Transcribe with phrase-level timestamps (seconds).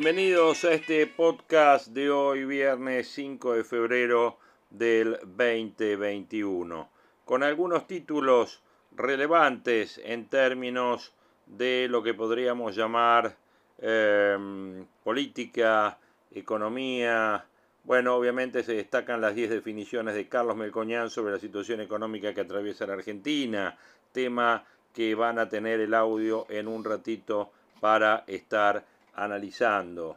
[0.00, 4.38] Bienvenidos a este podcast de hoy, viernes 5 de febrero
[4.70, 6.88] del 2021,
[7.24, 8.62] con algunos títulos
[8.94, 11.12] relevantes en términos
[11.46, 13.34] de lo que podríamos llamar
[13.80, 15.98] em, política,
[16.30, 17.44] economía.
[17.82, 22.42] Bueno, obviamente se destacan las 10 definiciones de Carlos Melcoñán sobre la situación económica que
[22.42, 23.76] atraviesa la Argentina,
[24.12, 30.16] tema que van a tener el audio en un ratito para estar analizando.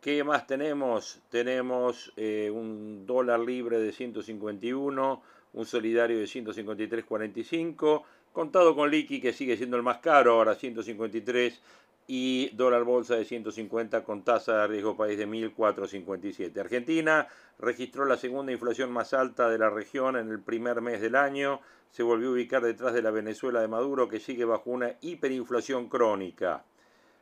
[0.00, 1.20] ¿Qué más tenemos?
[1.30, 5.22] Tenemos eh, un dólar libre de 151,
[5.54, 11.60] un solidario de 153.45, contado con liqui que sigue siendo el más caro, ahora 153,
[12.06, 16.56] y dólar bolsa de 150 con tasa de riesgo país de 1.457.
[16.58, 17.26] Argentina
[17.58, 21.60] registró la segunda inflación más alta de la región en el primer mes del año,
[21.90, 25.88] se volvió a ubicar detrás de la Venezuela de Maduro que sigue bajo una hiperinflación
[25.88, 26.64] crónica.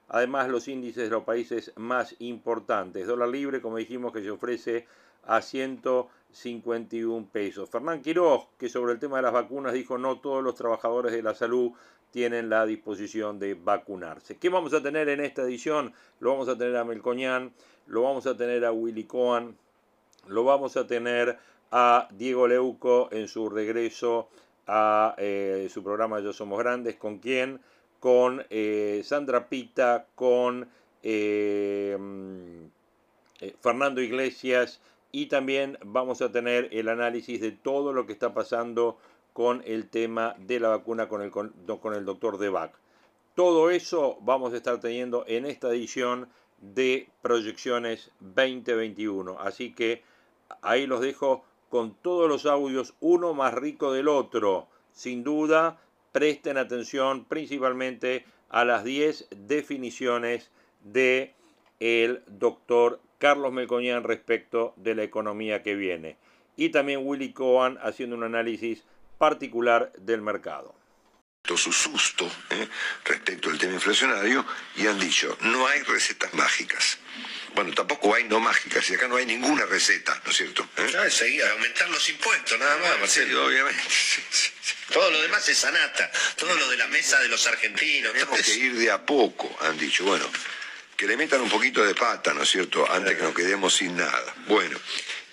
[0.08, 3.06] Además, los índices de los países más importantes.
[3.06, 4.86] Dólar libre, como dijimos, que se ofrece
[5.26, 7.70] a 151 pesos.
[7.70, 11.22] Fernán Quiroz, que sobre el tema de las vacunas dijo no todos los trabajadores de
[11.22, 11.72] la salud
[12.10, 14.36] tienen la disposición de vacunarse.
[14.36, 15.92] ¿Qué vamos a tener en esta edición?
[16.20, 17.52] Lo vamos a tener a Melcoñán,
[17.86, 19.56] lo vamos a tener a Willy Cohen,
[20.28, 21.38] lo vamos a tener
[21.72, 24.28] a Diego Leuco en su regreso
[24.66, 27.60] a eh, su programa Yo Somos Grandes, con quien
[28.04, 30.68] con eh, Sandra Pita, con
[31.02, 32.66] eh, mm,
[33.40, 38.34] eh, Fernando Iglesias y también vamos a tener el análisis de todo lo que está
[38.34, 38.98] pasando
[39.32, 42.74] con el tema de la vacuna con el, con, el doctor Debac.
[43.34, 46.28] Todo eso vamos a estar teniendo en esta edición
[46.60, 49.40] de Proyecciones 2021.
[49.40, 50.02] Así que
[50.60, 54.66] ahí los dejo con todos los audios, uno más rico del otro.
[54.92, 55.80] Sin duda,
[56.14, 60.52] presten atención principalmente a las 10 definiciones
[60.84, 61.34] de
[61.80, 66.16] el doctor Carlos Melcoñán respecto de la economía que viene.
[66.56, 68.84] Y también Willy Cohen haciendo un análisis
[69.18, 70.76] particular del mercado
[71.56, 72.68] su susto ¿eh?
[73.04, 74.46] respecto al tema inflacionario
[74.76, 76.98] y han dicho, no hay recetas mágicas.
[77.54, 80.68] Bueno, tampoco hay no mágicas, y acá no hay ninguna receta, ¿no es cierto?
[80.76, 81.10] ¿Eh?
[81.10, 83.46] seguir, aumentar los impuestos, nada más, Marcelo.
[83.46, 83.82] obviamente.
[84.92, 88.12] Todo lo demás es sanata, todo lo de la mesa de los argentinos.
[88.12, 90.04] Tenemos que ir de a poco, han dicho.
[90.04, 90.30] Bueno,
[90.96, 93.96] que le metan un poquito de pata, ¿no es cierto?, antes que nos quedemos sin
[93.96, 94.34] nada.
[94.46, 94.78] Bueno,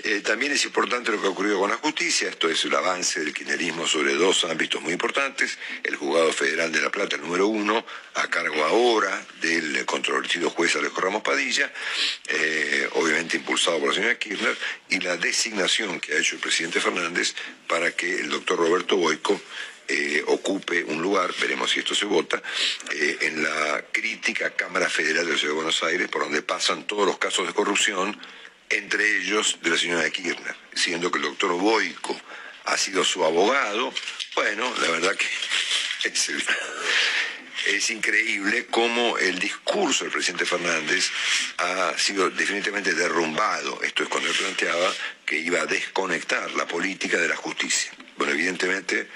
[0.03, 3.19] eh, también es importante lo que ha ocurrido con la justicia, esto es el avance
[3.19, 7.47] del kirchnerismo sobre dos ámbitos muy importantes, el juzgado federal de La Plata, el número
[7.47, 7.85] uno,
[8.15, 11.71] a cargo ahora del controvertido juez Alejo Ramos Padilla,
[12.27, 14.57] eh, obviamente impulsado por la señora Kirchner,
[14.89, 17.35] y la designación que ha hecho el presidente Fernández
[17.67, 19.39] para que el doctor Roberto Boico
[19.87, 22.41] eh, ocupe un lugar, veremos si esto se vota,
[22.91, 27.05] en la crítica Cámara Federal de la Ciudad de Buenos Aires, por donde pasan todos
[27.05, 28.17] los casos de corrupción
[28.71, 32.19] entre ellos de la señora Kirchner, siendo que el doctor Boico
[32.65, 33.93] ha sido su abogado.
[34.35, 35.27] Bueno, la verdad que
[36.07, 36.31] es,
[37.67, 41.09] es increíble cómo el discurso del presidente Fernández
[41.57, 43.81] ha sido definitivamente derrumbado.
[43.83, 44.93] Esto es cuando él planteaba
[45.25, 47.91] que iba a desconectar la política de la justicia.
[48.17, 49.07] Bueno, evidentemente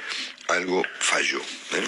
[0.48, 1.40] algo falló.
[1.40, 1.88] ¿eh?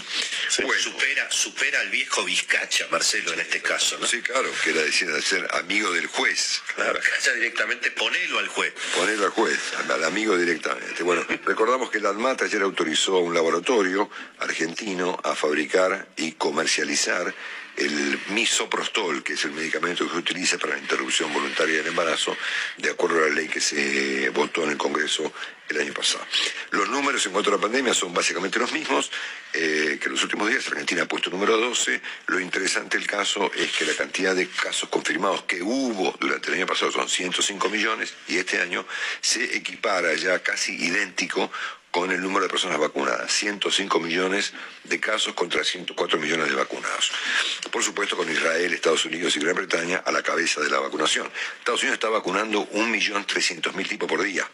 [0.80, 3.98] supera, supera al viejo Vizcacha, Marcelo, en este caso.
[4.00, 4.08] ¿no?
[4.08, 6.62] Sí, claro, que era decir, ser amigo del juez.
[6.76, 7.00] Claro,
[7.36, 8.74] directamente ponelo al juez.
[8.96, 9.60] Ponelo al juez,
[9.90, 11.04] al amigo directamente.
[11.04, 14.10] Bueno, recordamos que la ADMAT ayer autorizó a un laboratorio
[14.40, 17.34] argentino a fabricar y comercializar
[17.78, 22.36] el misoprostol, que es el medicamento que se utiliza para la interrupción voluntaria del embarazo,
[22.78, 25.32] de acuerdo a la ley que se votó en el Congreso
[25.70, 26.26] el año pasado.
[26.72, 29.12] Los números en cuanto a la pandemia son básicamente los mismos
[29.54, 30.68] eh, que los últimos días.
[30.68, 32.02] Argentina ha puesto número 12.
[32.28, 36.56] Lo interesante del caso es que la cantidad de casos confirmados que hubo durante el
[36.56, 38.86] año pasado son 105 millones y este año
[39.22, 41.52] se equipara ya casi idéntico
[41.92, 44.54] con el número de personas vacunadas, 105 millones
[44.84, 47.12] de casos contra 104 millones de vacunados.
[47.72, 51.30] Por supuesto con Israel, Estados Unidos y Gran Bretaña a la cabeza de la vacunación.
[51.60, 54.48] Estados Unidos está vacunando 1.300.000 tipos por día.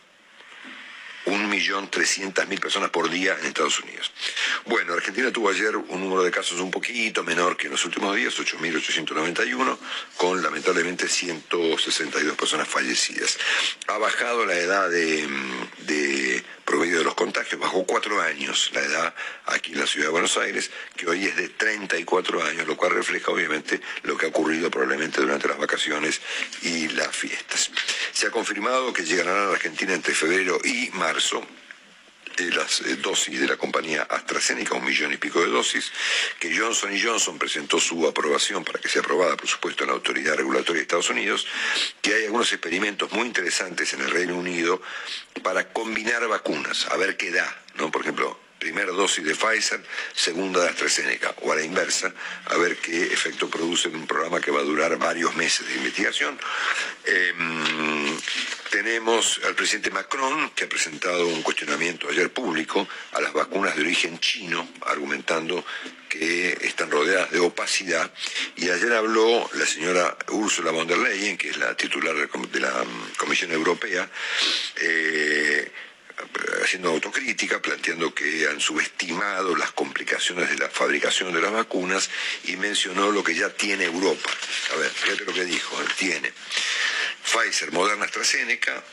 [1.26, 4.12] 1.300.000 personas por día en Estados Unidos.
[4.66, 8.16] Bueno, Argentina tuvo ayer un número de casos un poquito menor que en los últimos
[8.16, 9.78] días, 8.891,
[10.18, 13.38] con lamentablemente 162 personas fallecidas.
[13.88, 15.28] Ha bajado la edad de,
[15.80, 19.16] de promedio de los contagios, bajó cuatro años la edad
[19.46, 22.94] aquí en la ciudad de Buenos Aires, que hoy es de 34 años, lo cual
[22.94, 26.22] refleja obviamente lo que ha ocurrido probablemente durante las vacaciones
[26.62, 27.72] y las fiestas.
[28.12, 31.46] Se ha confirmado que llegarán a la Argentina entre febrero y marzo
[32.36, 35.92] de las eh, dosis de la compañía AstraZeneca, un millón y pico de dosis,
[36.40, 40.36] que Johnson Johnson presentó su aprobación para que sea aprobada, por supuesto, en la Autoridad
[40.36, 41.48] Regulatoria de Estados Unidos,
[42.02, 44.82] que hay algunos experimentos muy interesantes en el Reino Unido
[45.42, 47.92] para combinar vacunas, a ver qué da, ¿no?
[47.92, 49.84] Por ejemplo, primera dosis de Pfizer,
[50.16, 52.14] segunda de AstraZeneca, o a la inversa,
[52.46, 55.76] a ver qué efecto produce en un programa que va a durar varios meses de
[55.76, 56.40] investigación.
[57.06, 58.18] Em,
[58.74, 63.82] tenemos al presidente Macron, que ha presentado un cuestionamiento ayer público a las vacunas de
[63.82, 65.64] origen chino, argumentando
[66.10, 68.12] que están rodeadas de opacidad.
[68.56, 72.84] Y ayer habló la señora Ursula von der Leyen, que es la titular de la
[73.16, 74.10] Comisión Europea,
[74.78, 75.72] eh,
[76.64, 82.10] haciendo autocrítica, planteando que han subestimado las complicaciones de la fabricación de las vacunas
[82.46, 84.32] y mencionó lo que ya tiene Europa.
[84.74, 86.34] A ver, fíjate lo que dijo, tiene
[87.24, 88.84] Pfizer, Moderna, AstraZeneca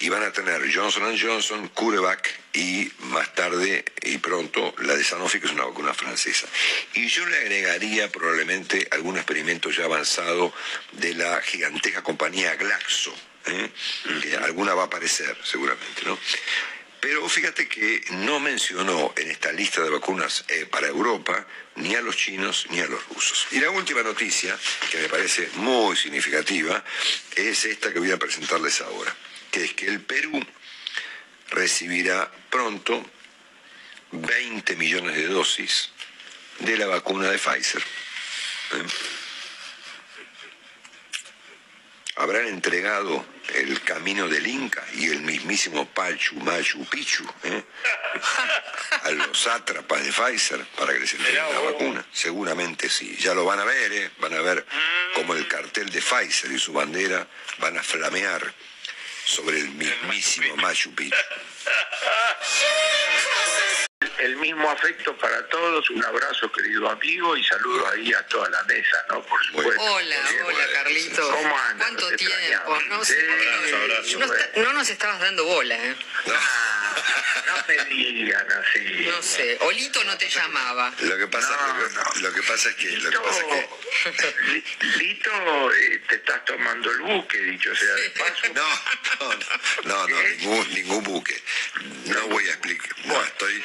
[0.00, 5.40] y van a tener Johnson Johnson, CureVac y más tarde y pronto la de Sanofi,
[5.40, 6.46] que es una vacuna francesa.
[6.94, 10.52] Y yo le agregaría probablemente algún experimento ya avanzado
[10.92, 13.14] de la gigantesca compañía Glaxo,
[13.46, 13.70] ¿eh?
[14.22, 16.18] que alguna va a aparecer seguramente, ¿no?
[17.00, 21.46] Pero fíjate que no mencionó en esta lista de vacunas eh, para Europa
[21.76, 23.46] ni a los chinos ni a los rusos.
[23.52, 24.58] Y la última noticia,
[24.90, 26.84] que me parece muy significativa,
[27.36, 29.14] es esta que voy a presentarles ahora,
[29.50, 30.44] que es que el Perú
[31.50, 33.08] recibirá pronto
[34.10, 35.90] 20 millones de dosis
[36.58, 37.82] de la vacuna de Pfizer.
[38.72, 38.86] ¿Eh?
[42.18, 43.24] habrán entregado
[43.54, 47.64] el camino del Inca y el mismísimo Pachu Machu Picchu ¿eh?
[49.02, 52.06] a los sátrapas de Pfizer para que les entreguen la vacuna.
[52.12, 53.16] Seguramente sí.
[53.18, 54.10] Ya lo van a ver, ¿eh?
[54.18, 54.66] van a ver
[55.14, 57.26] cómo el cartel de Pfizer y su bandera
[57.58, 58.52] van a flamear
[59.24, 61.16] sobre el mismísimo Machu Picchu
[64.18, 68.62] el mismo afecto para todos, un abrazo querido amigo y saludos ahí a toda la
[68.64, 69.22] mesa, ¿no?
[69.22, 69.82] Por supuesto.
[69.82, 71.22] Hola, hola Carlito.
[71.30, 71.88] ¿Cómo andas?
[71.88, 72.78] ¿Cuánto tiempo?
[74.56, 75.96] No, nos estabas dando bola, ¿eh?
[76.26, 76.34] No,
[77.68, 79.06] me digan así.
[79.06, 80.92] No sé, Olito no te llamaba.
[81.00, 81.56] Lo que pasa,
[82.20, 82.90] lo, que pasa es que...
[82.98, 83.64] Lo que pasa es
[84.14, 84.88] que...
[84.98, 88.52] Lito, eh, te estás tomando el buque, dicho sea de paso.
[88.54, 89.34] No,
[89.84, 91.42] no, no, ningún, ningún buque.
[92.06, 92.94] No voy a explicar.
[93.04, 93.62] Bueno, estoy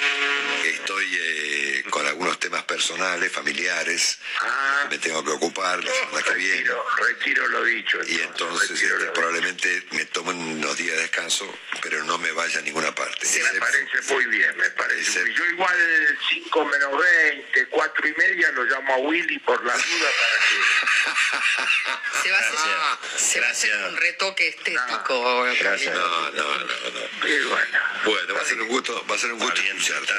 [0.66, 4.88] Estoy eh, con algunos temas personales, familiares, ah.
[4.90, 6.70] me tengo que ocupar la semana que viene.
[6.98, 8.00] Retiro lo dicho.
[8.08, 12.62] y entonces este, probablemente me tomen unos días de descanso, pero no me vaya a
[12.62, 13.23] ninguna parte.
[13.24, 15.34] Me parece muy bien, me parece.
[15.34, 20.10] Yo igual 5 menos 20, 4 y media lo llamo a Willy por la duda
[20.20, 22.24] para que...
[22.24, 25.44] se va a hacer, se va a hacer un retoque estético.
[25.60, 25.96] Gracias.
[25.96, 27.50] No, no, no, no.
[27.50, 27.80] bueno.
[28.04, 30.14] Bueno, va a ser un gusto, va a ser un gusto escucharte.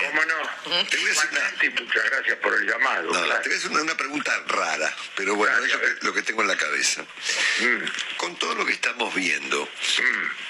[0.00, 0.84] ¿Cómo no?
[0.86, 1.80] Te voy a hacer una...
[1.80, 3.12] muchas gracias por el llamado.
[3.12, 6.48] No, Te voy a hacer una, pregunta rara, pero bueno, es lo que, tengo en
[6.48, 7.02] la cabeza.
[7.60, 7.84] Mm.
[8.20, 9.66] Con todo lo que estamos viendo.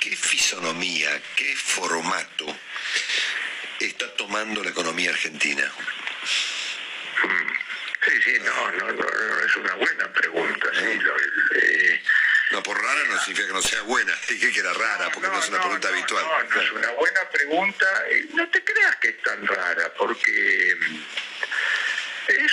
[0.00, 2.45] ¿qué fisonomía, qué formato
[3.79, 5.71] está tomando la economía argentina?
[8.05, 10.67] Sí, sí, no, no, no, es una buena pregunta.
[10.77, 11.00] Sí, ¿Eh?
[11.62, 12.03] eh,
[12.50, 14.17] no, por rara no significa que no sea buena.
[14.29, 16.25] Dije que era rara, porque no, es una pregunta habitual.
[16.25, 17.87] No, no es una buena pregunta.
[18.09, 20.77] Eh, no te creas que es tan rara, porque
[22.31, 22.53] es,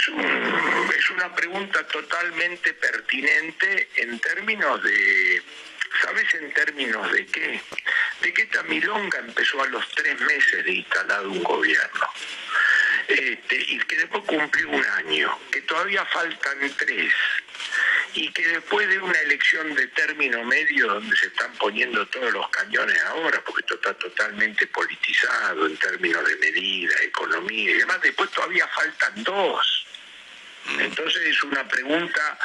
[0.97, 5.41] es una pregunta totalmente pertinente en términos de...
[6.01, 7.61] ¿Sabes en términos de qué?
[8.21, 12.07] De que esta milonga empezó a los tres meses de instalado un gobierno.
[13.07, 17.13] Este, y que después cumplió un año, que todavía faltan tres
[18.13, 22.49] y que después de una elección de término medio donde se están poniendo todos los
[22.49, 28.29] cañones ahora, porque esto está totalmente politizado en términos de medida, economía y demás, después
[28.31, 29.85] todavía faltan dos.
[30.65, 30.79] Mm.
[30.79, 32.39] Entonces es una pregunta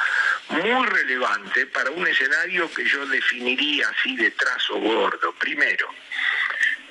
[0.49, 5.33] muy relevante para un escenario que yo definiría así de trazo gordo.
[5.39, 5.89] Primero,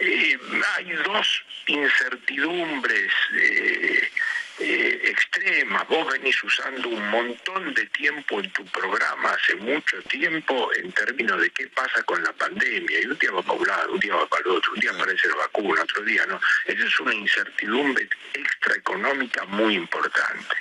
[0.03, 0.39] eh,
[0.77, 4.11] hay dos incertidumbres eh,
[4.59, 5.87] eh, extremas.
[5.89, 11.41] Vos venís usando un montón de tiempo en tu programa, hace mucho tiempo, en términos
[11.41, 13.01] de qué pasa con la pandemia.
[13.01, 14.91] Y un día va para un lado, un día va para el otro, un día
[14.91, 16.41] aparece la vacuna, otro día no.
[16.67, 20.57] Eso es una incertidumbre extraeconómica muy importante.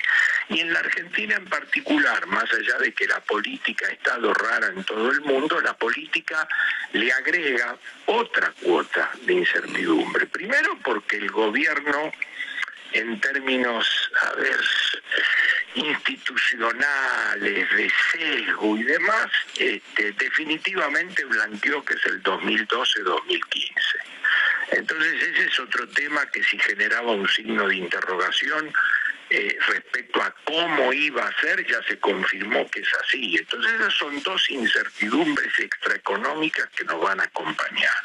[0.48, 4.68] Y en la Argentina en particular, más allá de que la política ha estado rara
[4.68, 6.48] en todo el mundo, la política
[6.92, 10.26] le agrega otra cuota de incertidumbre.
[10.26, 12.12] Primero porque el gobierno
[12.92, 13.88] en términos,
[14.22, 14.60] a ver,
[15.74, 23.72] institucionales, de sesgo y demás, este, definitivamente blanqueó que es el 2012-2015.
[24.72, 28.72] Entonces ese es otro tema que si generaba un signo de interrogación
[29.34, 33.34] eh, respecto a cómo iba a ser, ya se confirmó que es así.
[33.38, 37.96] Entonces esas son dos incertidumbres extraeconómicas que nos van a acompañar.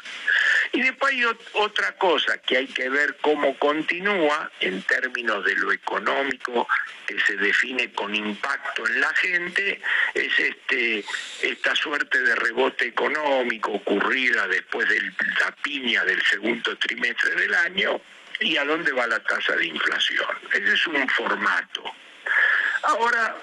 [0.72, 5.70] Y después hay otra cosa que hay que ver cómo continúa en términos de lo
[5.70, 6.66] económico
[7.06, 9.82] que se define con impacto en la gente,
[10.14, 11.04] es este
[11.42, 15.00] esta suerte de rebote económico ocurrida después de
[15.40, 18.00] la piña del segundo trimestre del año
[18.40, 20.38] y a dónde va la tasa de inflación.
[20.52, 21.84] Ese es un formato.
[22.82, 23.36] Ahora,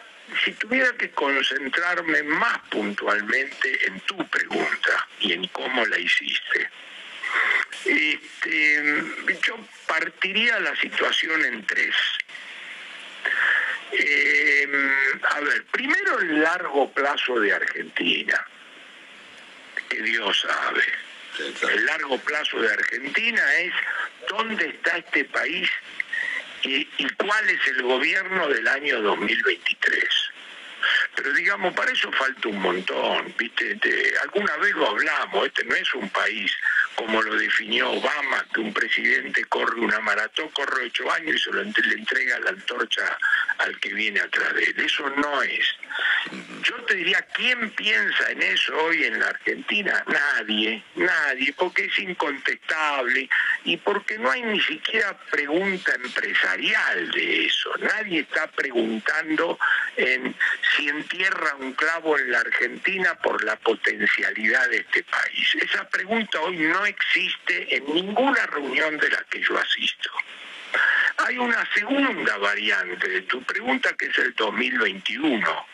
[0.43, 6.69] si tuviera que concentrarme más puntualmente en tu pregunta y en cómo la hiciste,
[7.85, 9.03] este,
[9.45, 11.95] yo partiría la situación en tres.
[13.91, 14.67] Eh,
[15.29, 18.45] a ver, primero el largo plazo de Argentina,
[19.89, 20.83] que Dios sabe.
[21.37, 23.73] El largo plazo de Argentina es
[24.29, 25.69] dónde está este país
[26.63, 26.85] y,
[27.17, 30.24] cuál es el gobierno del año 2023.
[31.15, 33.77] Pero digamos, para eso falta un montón, ¿viste?
[34.21, 36.51] alguna vez lo hablamos, este no es un país
[36.95, 41.53] como lo definió Obama, que un presidente corre una maratón, corre ocho años y se
[41.53, 43.17] le entrega la antorcha
[43.57, 44.75] al que viene atrás de él.
[44.79, 45.65] Eso no es.
[46.63, 50.03] Yo te diría, ¿quién piensa en eso hoy en la Argentina?
[50.07, 53.29] Nadie, nadie, porque es incontestable
[53.63, 57.71] y porque no hay ni siquiera pregunta empresarial de eso.
[57.79, 59.59] Nadie está preguntando
[59.97, 60.35] en
[60.75, 65.55] si entierra un clavo en la Argentina por la potencialidad de este país.
[65.61, 70.11] Esa pregunta hoy no existe en ninguna reunión de la que yo asisto.
[71.17, 75.65] Hay una segunda variante de tu pregunta que es el 2021.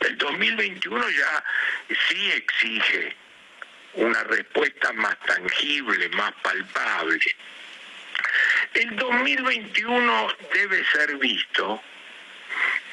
[0.00, 1.44] El 2021 ya
[1.88, 3.16] sí exige
[3.94, 7.36] una respuesta más tangible, más palpable.
[8.74, 11.80] El 2021 debe ser visto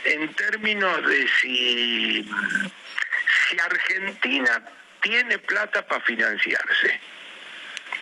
[0.05, 2.29] en términos de si,
[3.63, 4.63] Argentina
[5.01, 7.00] tiene plata para financiarse.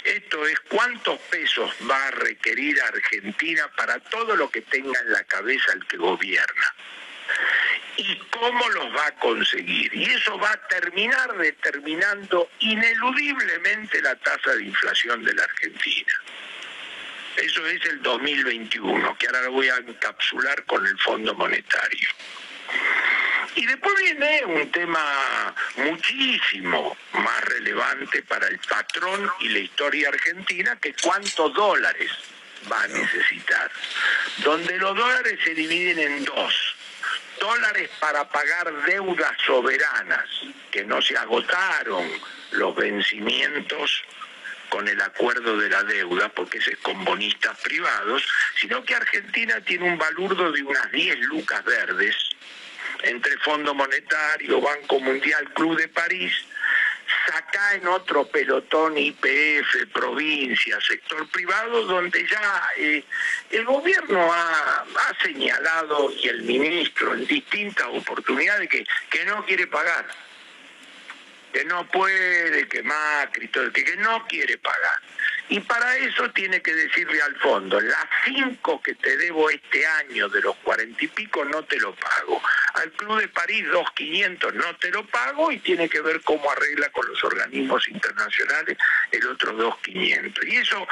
[0.04, 5.24] Esto es cuántos pesos va a requerir Argentina para todo lo que tenga en la
[5.24, 6.76] cabeza el que gobierna.
[7.98, 9.94] Y cómo los va a conseguir.
[9.94, 16.14] Y eso va a terminar determinando ineludiblemente la tasa de inflación de la Argentina.
[17.42, 22.10] Eso es el 2021, que ahora lo voy a encapsular con el Fondo Monetario.
[23.56, 30.78] Y después viene un tema muchísimo más relevante para el patrón y la historia argentina,
[30.82, 32.12] que cuántos dólares
[32.70, 33.72] va a necesitar.
[34.40, 36.76] Donde los dólares se dividen en dos.
[37.40, 40.28] Dólares para pagar deudas soberanas,
[40.72, 42.06] que no se agotaron
[42.52, 44.04] los vencimientos
[44.70, 48.28] con el acuerdo de la deuda, porque es con bonistas privados,
[48.60, 52.16] sino que Argentina tiene un balurdo de unas 10 lucas verdes
[53.04, 56.34] entre Fondo Monetario, Banco Mundial, Club de París,
[57.28, 63.04] saca en otro pelotón IPF, provincia, sector privado, donde ya eh,
[63.52, 69.68] el gobierno ha, ha, señalado y el ministro en distintas oportunidades que, que no quiere
[69.68, 70.08] pagar
[71.52, 75.02] que no puede, que Macri, todo, que, que no quiere pagar.
[75.50, 80.30] Y para eso tiene que decirle al fondo, las cinco que te debo este año
[80.30, 82.40] de los cuarenta y pico no te lo pago.
[82.76, 86.52] Al Club de París dos quinientos no te lo pago y tiene que ver cómo
[86.52, 88.78] arregla con los organismos internacionales
[89.12, 90.46] el otro dos quinientos.
[90.46, 90.88] Y eso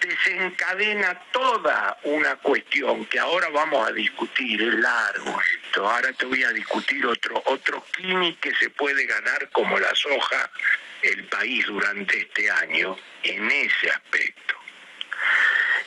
[0.00, 6.42] desencadena toda una cuestión que ahora vamos a discutir, es largo esto, ahora te voy
[6.44, 7.84] a discutir otro, otro
[8.40, 10.50] que se puede ganar como la soja
[11.02, 14.54] el país durante este año en ese aspecto.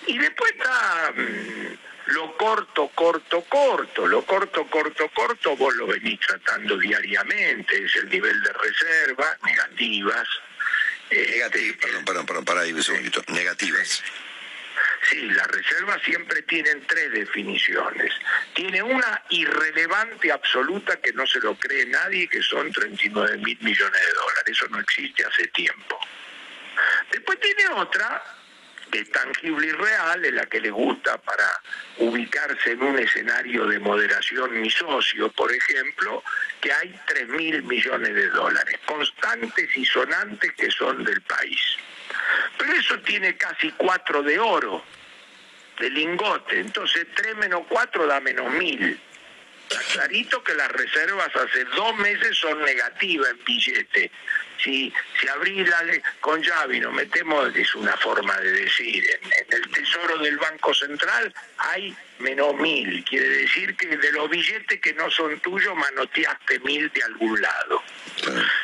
[0.08, 1.77] Y después está mm,
[2.08, 8.10] lo corto, corto, corto, lo corto, corto, corto, vos lo venís tratando diariamente, es el
[8.10, 10.27] nivel de reserva, negativas,
[11.12, 13.22] Negativas, perdón, perdón, perdón, para ahí un segundito.
[13.27, 14.03] Negativas.
[15.10, 18.13] Sí, las reservas siempre tienen tres definiciones.
[18.53, 24.01] Tiene una irrelevante absoluta que no se lo cree nadie, que son 39 mil millones
[24.01, 24.58] de dólares.
[24.58, 26.00] Eso no existe hace tiempo.
[27.12, 28.24] Después tiene otra
[29.00, 31.62] es tangible y real, en la que le gusta para
[31.98, 36.24] ubicarse en un escenario de moderación mi socio, por ejemplo,
[36.60, 41.62] que hay 3 mil millones de dólares, constantes y sonantes que son del país.
[42.57, 44.83] Pero eso tiene casi 4 de oro,
[45.79, 49.00] de lingote, entonces 3 menos 4 da menos mil.
[49.72, 54.12] Está clarito que las reservas hace dos meses son negativas en billete
[54.63, 55.82] si, si abrís la
[56.20, 60.74] con llave y nos metemos, es una forma de decir, en, el tesoro del Banco
[60.74, 66.60] Central hay menos mil, quiere decir que de los billetes que no son tuyos manoteaste
[66.60, 67.84] mil de algún lado.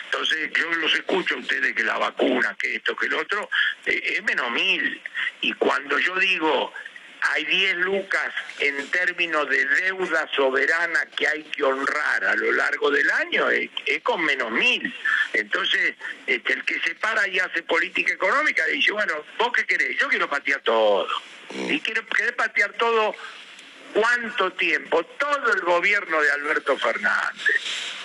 [0.06, 3.50] Entonces yo los escucho a ustedes que la vacuna, que esto, que el otro,
[3.86, 5.02] eh, es menos mil.
[5.42, 6.74] Y cuando yo digo
[7.22, 12.90] hay 10 lucas en términos de deuda soberana que hay que honrar a lo largo
[12.92, 13.70] del año, es,
[14.04, 14.94] con menos mil.
[15.34, 15.96] Entonces,
[16.26, 19.98] este, el que se para y hace política económica dice, bueno, ¿vos qué querés?
[20.00, 21.08] Yo quiero patear todo.
[21.52, 21.72] Mm.
[21.72, 23.16] Y quiero querer patear todo,
[23.94, 25.04] ¿cuánto tiempo?
[25.04, 27.96] Todo el gobierno de Alberto Fernández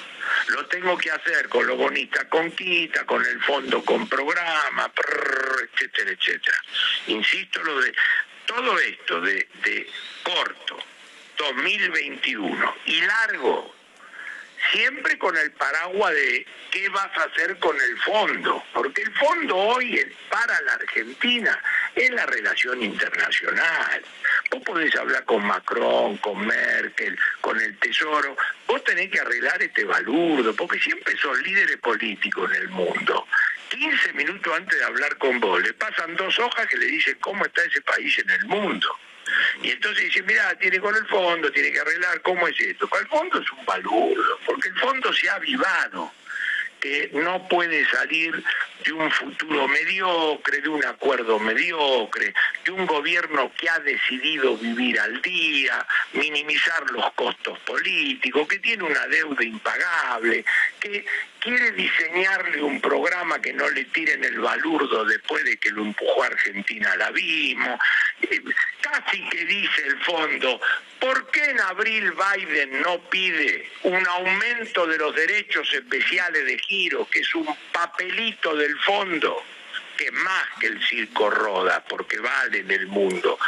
[0.49, 4.91] lo tengo que hacer con lo bonita con quita, con el fondo con programa,
[5.73, 6.57] etcétera, etcétera.
[7.07, 7.95] Insisto, lo de
[8.55, 9.87] todo esto de,
[10.23, 10.79] corto,
[11.39, 13.75] 2021 y largo,
[14.71, 19.57] siempre con el paraguas de qué vas a hacer con el fondo, porque el fondo
[19.57, 21.59] hoy es para la Argentina,
[21.95, 24.05] es la relación internacional.
[24.51, 29.85] Vos podés hablar con Macron, con Merkel, con el Tesoro, vos tenés que arreglar este
[29.85, 33.27] balurdo, porque siempre son líderes políticos en el mundo.
[33.73, 37.45] 15 minutos antes de hablar con vos, le pasan dos hojas que le dicen cómo
[37.45, 38.87] está ese país en el mundo.
[39.63, 42.89] Y entonces dice, mira, tiene con el fondo, tiene que arreglar, ¿cómo es esto?
[43.01, 46.13] El fondo es un balurdo, porque el fondo se ha avivado
[46.83, 48.43] que no puede salir
[48.85, 54.99] de un futuro mediocre, de un acuerdo mediocre, de un gobierno que ha decidido vivir
[54.99, 60.45] al día, minimizar los costos políticos, que tiene una deuda impagable,
[60.81, 61.07] que
[61.39, 66.25] quiere diseñarle un programa que no le tiren el balurdo después de que lo empujó
[66.25, 67.79] Argentina al abismo,
[68.23, 68.43] eh,
[68.81, 70.61] casi que dice el fondo,
[71.03, 77.09] ¿por qué en abril Biden no pide un aumento de los derechos especiales de giro,
[77.11, 79.43] que es un papelito del fondo?
[79.97, 83.39] que más que el circo roda, porque vale en el mundo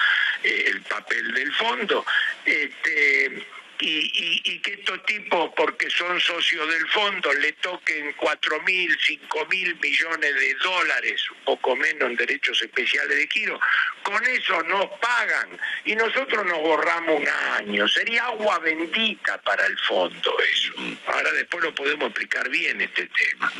[0.42, 2.04] eh, el papel del fondo,
[2.44, 3.46] este,
[3.80, 9.76] y, que estos tipos, porque son socios del fondo, le toquen 4 mil, 5 mil
[9.80, 13.60] millones de dólares, un poco menos en derechos especiales de giro,
[14.02, 17.88] con eso nos pagan y nosotros nos borramos un año.
[17.88, 20.72] Sería agua bendita para el fondo eso.
[21.06, 23.52] Ahora después lo podemos explicar bien este tema.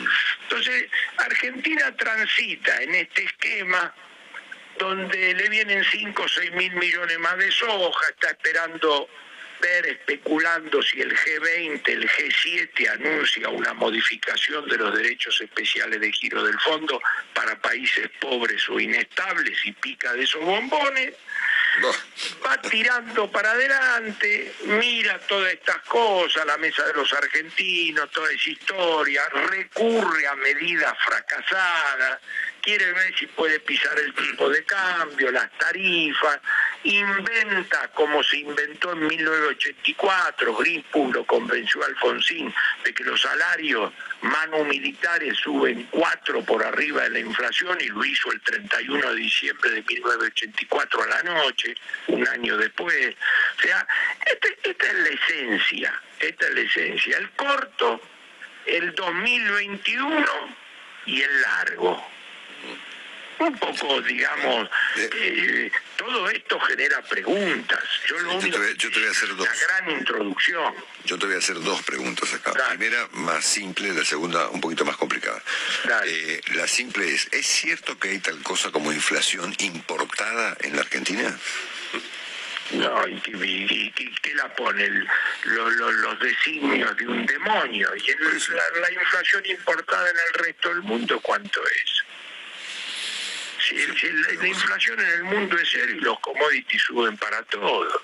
[0.43, 3.95] Entonces, Argentina transita en este esquema
[4.79, 9.09] donde le vienen 5 o 6 mil millones más de soja, está esperando
[9.61, 16.45] especulando si el G20, el G7 anuncia una modificación de los derechos especiales de giro
[16.45, 17.01] del fondo
[17.33, 21.15] para países pobres o inestables y pica de esos bombones,
[22.45, 28.51] va tirando para adelante, mira todas estas cosas, la mesa de los argentinos, toda esa
[28.51, 32.21] historia, recurre a medidas fracasadas,
[32.65, 36.41] quiere ver si puede pisar el tipo de cambio, las tarifas,
[36.85, 43.93] inventa como se inventó en 1984, Greenpool lo convenció a Alfonsín de que los salarios
[44.23, 49.17] manu militares suben cuatro por arriba de la inflación y lo hizo el 31 de
[49.17, 51.75] diciembre de 1984 a la noche,
[52.07, 53.15] un año después.
[53.59, 53.87] O sea,
[54.25, 57.19] este, esta es la esencia, esta es la esencia.
[57.19, 58.01] El corto,
[58.65, 60.27] el 2021
[61.07, 62.14] y el largo
[63.39, 67.83] un poco, digamos, eh, todo esto genera preguntas.
[68.07, 69.41] Yo, lo te, voy, a hacer dos.
[69.41, 70.75] Una gran introducción.
[71.05, 72.53] Yo te voy a hacer dos preguntas acá.
[72.57, 75.43] La primera más simple, la segunda un poquito más complicada.
[76.07, 80.83] Eh, la simple es, ¿es cierto que hay tal cosa como inflación importada en la
[80.83, 81.39] Argentina?
[82.73, 84.89] No, y, que la pone
[85.45, 87.91] los designios de un demonio.
[87.95, 88.01] Y
[88.53, 92.04] la, la inflación importada en el resto del mundo, ¿cuánto es?
[93.65, 98.03] Si, la, inflación en el mundo es serio y los commodities suben para todo.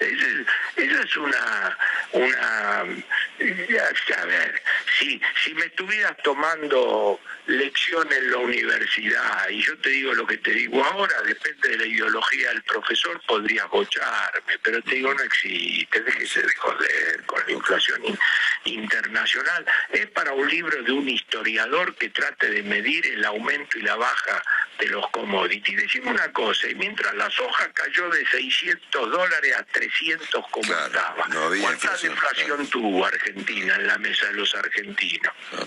[0.00, 1.78] Esa es, una,
[2.12, 4.62] una a ver,
[4.98, 10.38] si, si me estuvieras tomando lección en la universidad y yo te digo lo que
[10.38, 15.22] te digo ahora, depende de la ideología del profesor, podrías bocharme, pero te digo no
[15.22, 18.02] existe, déjese de joder con la inflación
[18.64, 19.66] internacional.
[19.90, 23.96] Es para un libro de un historiador que trate de medir el aumento y la
[23.96, 24.42] baja
[24.78, 25.82] de los commodities.
[25.82, 31.26] Decimos una cosa, y mientras la soja cayó de 600 dólares a 300 como estaba,
[31.60, 34.71] ¿cuánta inflación, tuvo Argentina en la mesa de los argentinos?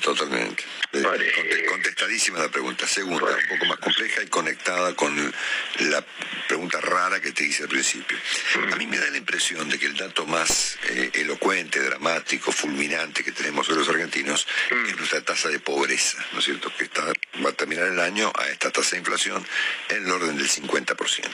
[0.02, 0.64] Totalmente.
[0.94, 2.88] Eh, contestadísima la pregunta.
[2.88, 5.34] Segunda, un poco más compleja y conectada con
[5.80, 6.04] la
[6.48, 8.18] pregunta rara que te hice al principio.
[8.56, 8.74] Mm.
[8.74, 13.24] A mí me da la impresión de que el dato más eh, elocuente, dramático, fulminante
[13.24, 14.86] que tenemos hoy los argentinos mm.
[14.90, 16.72] es nuestra tasa de pobreza, ¿no es cierto?
[16.78, 17.04] Que está,
[17.44, 19.46] va a terminar el año a esta tasa de inflación
[19.90, 21.26] en el orden del 50%.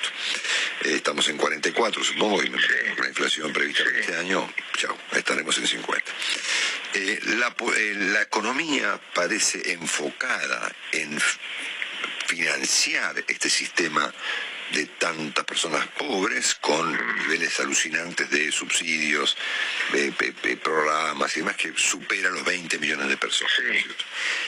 [0.83, 2.59] Eh, estamos en 44, supongo, y con
[3.03, 6.11] la inflación prevista para este año, chao, estaremos en 50.
[6.93, 7.55] Eh, la,
[8.13, 11.17] la economía parece enfocada en
[12.27, 14.13] financiar este sistema
[14.73, 19.37] de tantas personas pobres con niveles alucinantes de subsidios,
[19.91, 20.11] de,
[20.57, 23.53] programas y demás que supera los 20 millones de personas.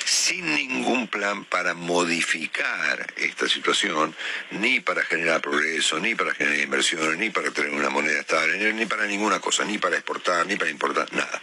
[0.06, 4.16] Sin ningún plan para modificar esta situación,
[4.52, 8.86] ni para generar progreso, ni para generar inversiones, ni para tener una moneda estable, ni
[8.86, 11.42] para ninguna cosa, ni para exportar, ni para importar, nada.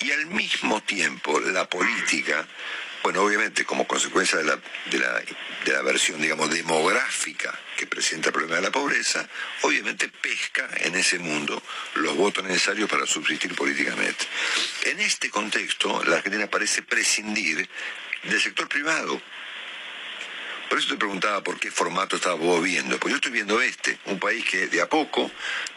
[0.00, 2.46] Y al mismo tiempo la política
[3.06, 4.58] bueno, obviamente como consecuencia de la,
[4.90, 5.22] de la,
[5.64, 9.28] de la versión, digamos, demográfica que presenta el problema de la pobreza,
[9.62, 11.62] obviamente pesca en ese mundo
[11.94, 14.24] los votos necesarios para subsistir políticamente.
[14.86, 17.68] En este contexto, la Argentina parece prescindir
[18.24, 19.22] del sector privado.
[20.68, 22.98] Por eso te preguntaba por qué formato estabas vos viendo.
[22.98, 25.30] Pues yo estoy viendo este, un país que de a poco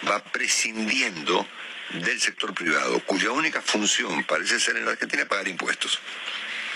[0.10, 1.48] va prescindiendo
[1.94, 6.00] del sector privado, cuya única función parece ser en la Argentina pagar impuestos.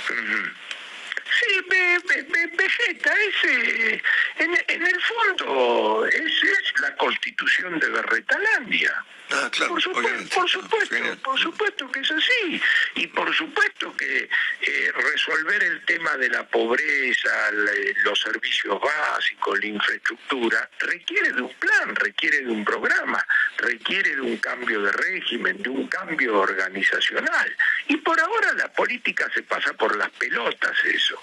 [0.07, 1.61] Sí,
[2.57, 3.13] Vegeta,
[4.39, 9.05] en, en, el fondo es, es la constitución de Berretalandia.
[9.35, 12.61] Ah, por, supuesto, por supuesto, por supuesto que es así.
[12.95, 14.29] Y por supuesto que
[14.61, 17.51] eh, resolver el tema de la pobreza,
[18.03, 23.25] los servicios básicos, la infraestructura, requiere de un plan, requiere de un programa,
[23.57, 27.57] requiere de un cambio de régimen, de un cambio organizacional.
[27.87, 31.19] Y por ahora la política se pasa por las pelotas eso.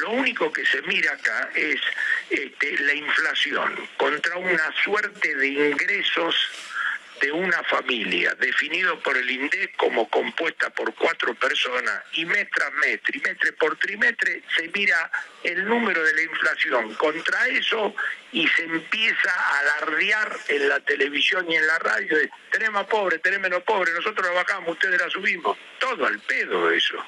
[0.00, 1.80] Lo único que se mira acá es
[2.30, 6.34] este, la inflación contra una suerte de ingresos
[7.20, 12.72] de una familia definido por el INDEC como compuesta por cuatro personas y mes tras
[12.74, 15.10] mes, trimestre por trimestre, se mira
[15.42, 17.94] el número de la inflación contra eso
[18.32, 22.86] y se empieza a alardear en la televisión y en la radio de tenemos más
[22.86, 25.56] pobre, tenemos menos pobre, nosotros la bajamos, ustedes la subimos.
[25.78, 27.04] Todo al pedo eso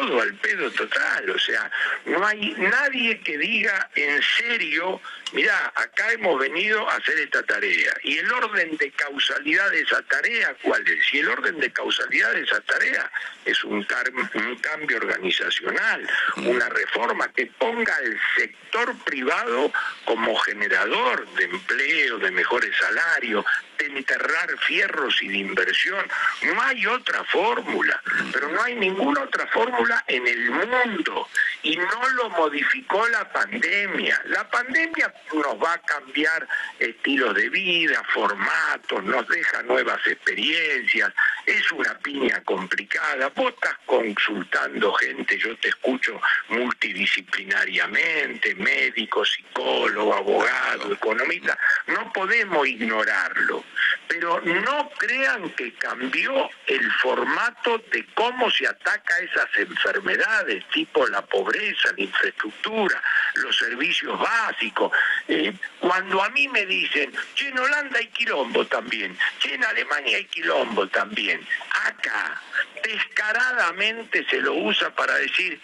[0.00, 1.70] todo al pedo total, o sea,
[2.06, 4.98] no hay nadie que diga en serio,
[5.32, 7.92] mira, acá hemos venido a hacer esta tarea.
[8.02, 11.12] Y el orden de causalidad de esa tarea, ¿cuál es?
[11.12, 13.10] Y el orden de causalidad de esa tarea
[13.44, 13.86] es un,
[14.34, 19.70] un cambio organizacional, una reforma que ponga al sector privado
[20.06, 23.44] como generador de empleo, de mejores salarios,
[23.86, 26.06] enterrar fierros y de inversión.
[26.42, 28.00] No hay otra fórmula,
[28.32, 31.28] pero no hay ninguna otra fórmula en el mundo
[31.62, 34.20] y no lo modificó la pandemia.
[34.26, 41.12] La pandemia nos va a cambiar estilos de vida, formatos, nos deja nuevas experiencias,
[41.46, 43.28] es una piña complicada.
[43.34, 53.64] Vos estás consultando gente, yo te escucho multidisciplinariamente, médico, psicólogo, abogado, economista, no podemos ignorarlo
[54.08, 61.22] pero no crean que cambió el formato de cómo se ataca esas enfermedades, tipo la
[61.22, 63.02] pobreza, la infraestructura,
[63.34, 64.92] los servicios básicos.
[65.28, 70.16] Eh, cuando a mí me dicen, che, en Holanda hay quilombo también, che, en Alemania
[70.16, 71.46] hay quilombo también,
[71.86, 72.40] acá
[72.82, 75.60] descaradamente se lo usa para decir,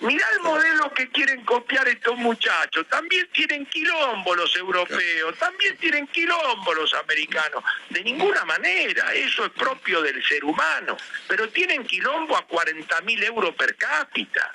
[0.00, 2.86] Mirá el modelo que quieren copiar estos muchachos.
[2.88, 7.64] También tienen quilombo los europeos, también tienen quilombo los americanos.
[7.88, 10.96] De ninguna manera, eso es propio del ser humano.
[11.28, 14.52] Pero tienen quilombo a 40 mil euros per cápita,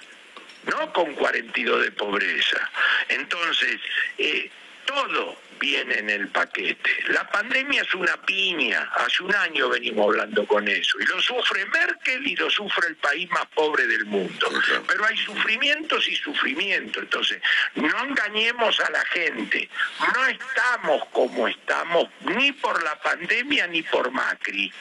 [0.65, 2.69] no con 42 de pobreza.
[3.08, 3.80] Entonces,
[4.17, 4.52] eh,
[4.89, 6.89] todo viene en el paquete.
[7.10, 11.65] La pandemia es una piña, hace un año venimos hablando con eso, y lo sufre
[11.65, 14.49] Merkel y lo sufre el país más pobre del mundo.
[14.88, 17.41] Pero hay sufrimientos y sufrimientos, entonces
[17.75, 19.69] no engañemos a la gente,
[20.15, 24.71] no estamos como estamos ni por la pandemia ni por Macri.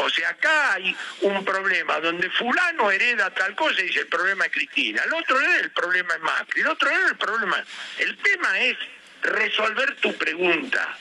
[0.00, 4.44] O sea, acá hay un problema donde fulano hereda tal cosa y dice el problema
[4.46, 7.64] es Cristina, el otro hereda el problema es Macri, el otro hereda el problema.
[7.98, 8.76] El tema es
[9.22, 10.96] resolver tu pregunta.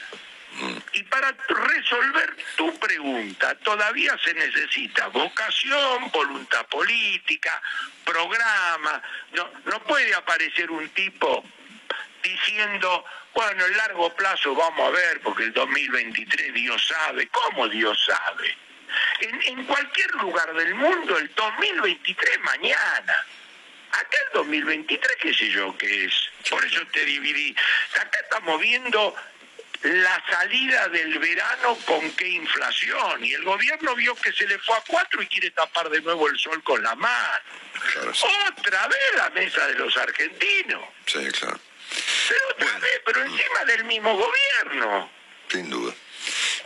[0.93, 7.61] Y para resolver tu pregunta todavía se necesita vocación, voluntad política,
[8.03, 9.01] programa.
[9.33, 11.43] No, no puede aparecer un tipo
[12.23, 17.27] diciendo, bueno, en largo plazo vamos a ver, porque el 2023 Dios sabe.
[17.27, 18.57] ¿Cómo Dios sabe?
[19.19, 23.25] En, en cualquier lugar del mundo, el 2023 mañana.
[23.91, 26.13] Acá el 2023, qué sé yo qué es.
[26.49, 27.55] Por eso te dividí.
[27.95, 29.15] Acá estamos viendo
[29.83, 33.23] la salida del verano con qué inflación.
[33.23, 36.27] Y el gobierno vio que se le fue a cuatro y quiere tapar de nuevo
[36.27, 37.41] el sol con la mano.
[37.93, 38.25] Claro, sí.
[38.49, 40.83] Otra vez la mesa de los argentinos.
[41.05, 41.59] Sí, claro.
[42.27, 45.09] Pero otra vez, pero encima del mismo gobierno.
[45.49, 45.93] Sin duda.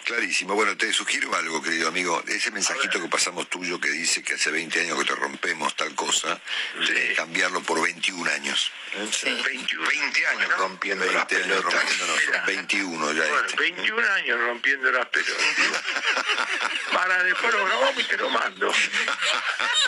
[0.06, 0.56] Clarísimo.
[0.56, 2.24] Bueno, te sugiero algo, querido amigo.
[2.28, 5.94] Ese mensajito que pasamos tuyo que dice que hace 20 años que te rompemos tal
[5.96, 6.40] cosa,
[6.86, 8.72] tenés que cambiarlo por 21 años.
[9.12, 9.30] Sí.
[9.46, 11.74] 21, 20 años Bueno, rompiendo las 20 años pelotas.
[11.74, 13.56] rompiéndonos, son 21 ya Bueno, este.
[13.62, 15.46] 21 años rompiendo las pelotas.
[16.92, 18.74] Para después lo grabamos y te lo mando.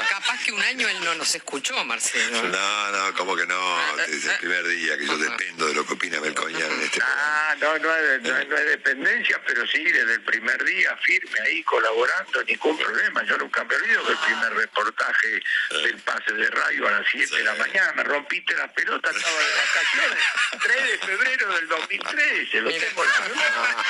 [0.09, 2.43] Capaz que un año él no nos escuchó, Marcelo.
[2.43, 3.93] No, no, como que no.
[4.03, 7.55] Es el primer día que yo dependo de lo que opina Melcoña en este Ah,
[7.59, 11.63] no, no es, no, no es dependencia, pero sí, desde el primer día, firme ahí,
[11.63, 13.23] colaborando, ningún problema.
[13.23, 17.35] Yo nunca me olvido que el primer reportaje del pase de rayo a las 7
[17.35, 20.19] de la mañana, me rompiste la pelota, estaba de vacaciones,
[20.61, 23.85] 3 de febrero del 2013, lo tengo en la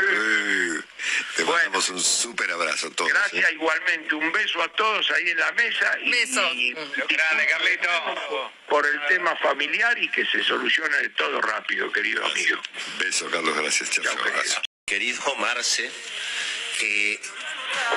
[1.36, 1.56] Te Bueno.
[1.64, 3.10] mandamos un súper abrazo a todos.
[3.12, 3.54] Gracias ¿eh?
[3.54, 5.98] igualmente, un beso a todos ahí en la mesa.
[6.00, 6.52] Y, Beso.
[6.54, 8.50] y- Grande, Carlito.
[8.68, 12.60] Por el tema familiar y que se solucione de todo rápido, querido amigo.
[12.98, 13.90] Beso, Carlos, gracias.
[13.90, 14.62] Chao, abrazo.
[14.86, 15.90] Querido Marce,
[16.78, 17.20] que,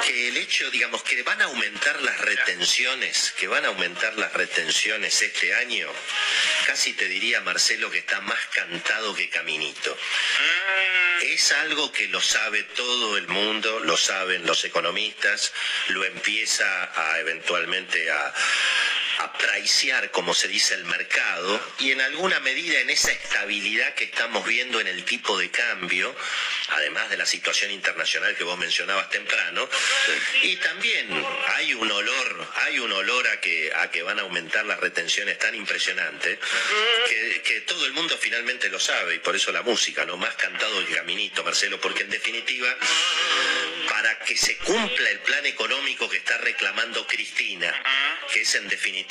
[0.05, 4.33] que el hecho, digamos, que van a aumentar las retenciones, que van a aumentar las
[4.33, 5.87] retenciones este año,
[6.65, 9.97] casi te diría, Marcelo, que está más cantado que caminito.
[11.21, 15.53] Es algo que lo sabe todo el mundo, lo saben los economistas,
[15.87, 18.33] lo empieza a eventualmente a,
[19.19, 19.33] a
[20.11, 24.79] como se dice, el mercado, y en alguna medida en esa estabilidad que estamos viendo
[24.79, 26.13] en el tipo de cambio,
[26.69, 29.67] además de la situación internacional que vos mencionabas temprano,
[30.43, 31.07] y también
[31.55, 35.37] hay un olor, hay un olor a que, a que van a aumentar las retenciones
[35.39, 36.39] tan impresionante,
[37.07, 40.17] que, que todo el mundo finalmente lo sabe, y por eso la música, ¿no?
[40.17, 42.75] Más cantado el caminito, Marcelo, porque en definitiva,
[43.89, 47.73] para que se cumpla el plan económico que está reclamando Cristina,
[48.31, 49.06] que es en definitiva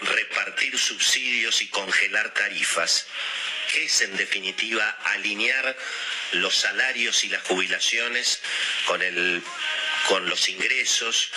[0.00, 3.06] repartir subsidios y congelar tarifas,
[3.72, 5.76] que es en definitiva alinear
[6.32, 8.40] los salarios y las jubilaciones
[8.86, 9.42] con el
[10.08, 11.30] con los ingresos,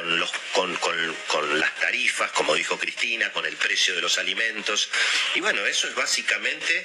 [0.00, 4.18] con, los, con, con- con las tarifas, como dijo Cristina, con el precio de los
[4.18, 4.90] alimentos.
[5.36, 6.84] Y bueno, eso es básicamente,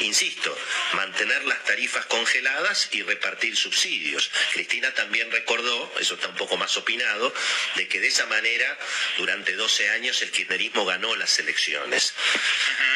[0.00, 0.56] insisto,
[0.94, 4.30] mantener las tarifas congeladas y repartir subsidios.
[4.52, 7.32] Cristina también recordó, eso está un poco más opinado,
[7.76, 8.78] de que de esa manera,
[9.18, 12.14] durante 12 años, el kirchnerismo ganó las elecciones.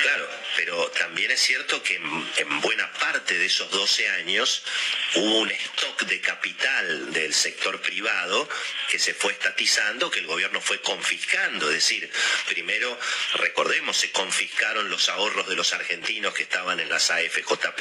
[0.03, 4.63] Claro, pero también es cierto que en, en buena parte de esos 12 años
[5.15, 8.49] hubo un stock de capital del sector privado
[8.91, 11.69] que se fue estatizando, que el gobierno fue confiscando.
[11.69, 12.11] Es decir,
[12.49, 12.99] primero,
[13.35, 17.81] recordemos, se confiscaron los ahorros de los argentinos que estaban en las AFJP.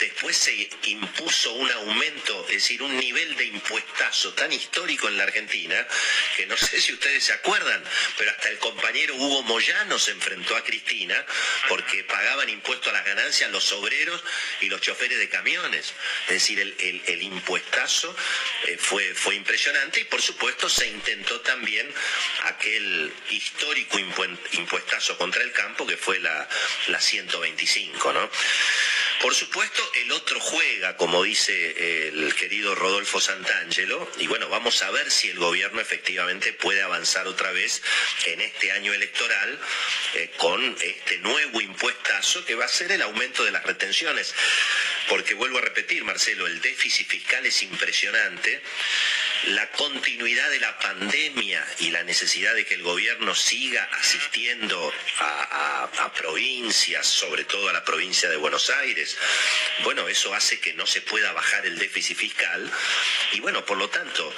[0.00, 5.24] Después se impuso un aumento, es decir, un nivel de impuestazo tan histórico en la
[5.24, 5.86] Argentina,
[6.36, 7.82] que no sé si ustedes se acuerdan,
[8.18, 11.24] pero hasta el compañero Hugo Moyano se enfrentó a Cristina
[11.68, 14.22] porque pagaban impuesto a las ganancias los obreros
[14.60, 15.92] y los choferes de camiones.
[16.28, 18.14] Es decir, el, el- impuestazo
[18.66, 21.92] eh, fue, fue impresionante y por supuesto se intentó también
[22.44, 23.98] aquel histórico
[24.52, 26.48] impuestazo contra el campo que fue la,
[26.88, 28.30] la 125, ¿no?
[29.20, 34.90] Por supuesto, el otro juega, como dice el querido Rodolfo Santangelo, y bueno, vamos a
[34.90, 37.82] ver si el gobierno efectivamente puede avanzar otra vez
[38.26, 39.58] en este año electoral
[40.14, 44.34] eh, con este nuevo impuestazo que va a ser el aumento de las retenciones.
[45.08, 48.60] Porque vuelvo a repetir, Marcelo, el déficit fiscal es impresionante.
[49.46, 56.12] La continuidad de la pandemia y la necesidad de que el gobierno siga asistiendo a,
[56.16, 59.16] provincias, sobre todo a la provincia de Buenos Aires,
[59.84, 62.68] bueno, eso hace que no se pueda bajar el déficit fiscal
[63.32, 64.34] y bueno, por lo tanto,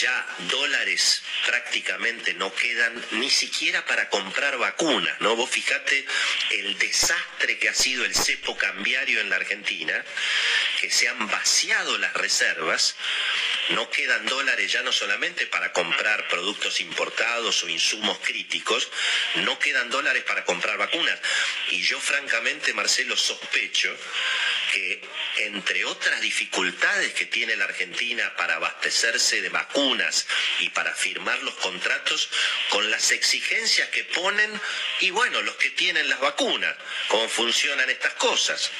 [0.00, 5.36] ya dólares prácticamente no quedan ni siquiera para comprar vacunas, ¿no?
[5.36, 6.06] Vos fijate
[6.52, 10.04] el desastre que ha sido el cepo cambiario en la Argentina,
[10.80, 12.94] que se han vaciado las reservas,
[13.70, 18.90] no quedan dólares ya no solamente para comprar productos importados o insumos críticos,
[19.36, 21.18] no quedan dólares para comprar vacunas.
[21.70, 23.94] Y yo francamente, Marcelo, sospecho
[24.72, 25.00] que
[25.38, 30.26] entre otras dificultades que tiene la Argentina para abastecerse de vacunas
[30.60, 32.28] y para firmar los contratos,
[32.70, 34.60] con las exigencias que ponen
[35.00, 36.74] y bueno, los que tienen las vacunas,
[37.08, 38.70] cómo funcionan estas cosas.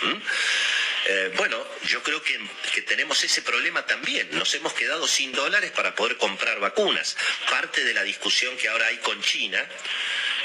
[1.07, 2.39] Eh, bueno, yo creo que,
[2.75, 4.29] que, tenemos ese problema también.
[4.33, 7.17] Nos hemos quedado sin dólares para poder comprar vacunas.
[7.51, 9.65] Parte de la discusión que ahora hay con China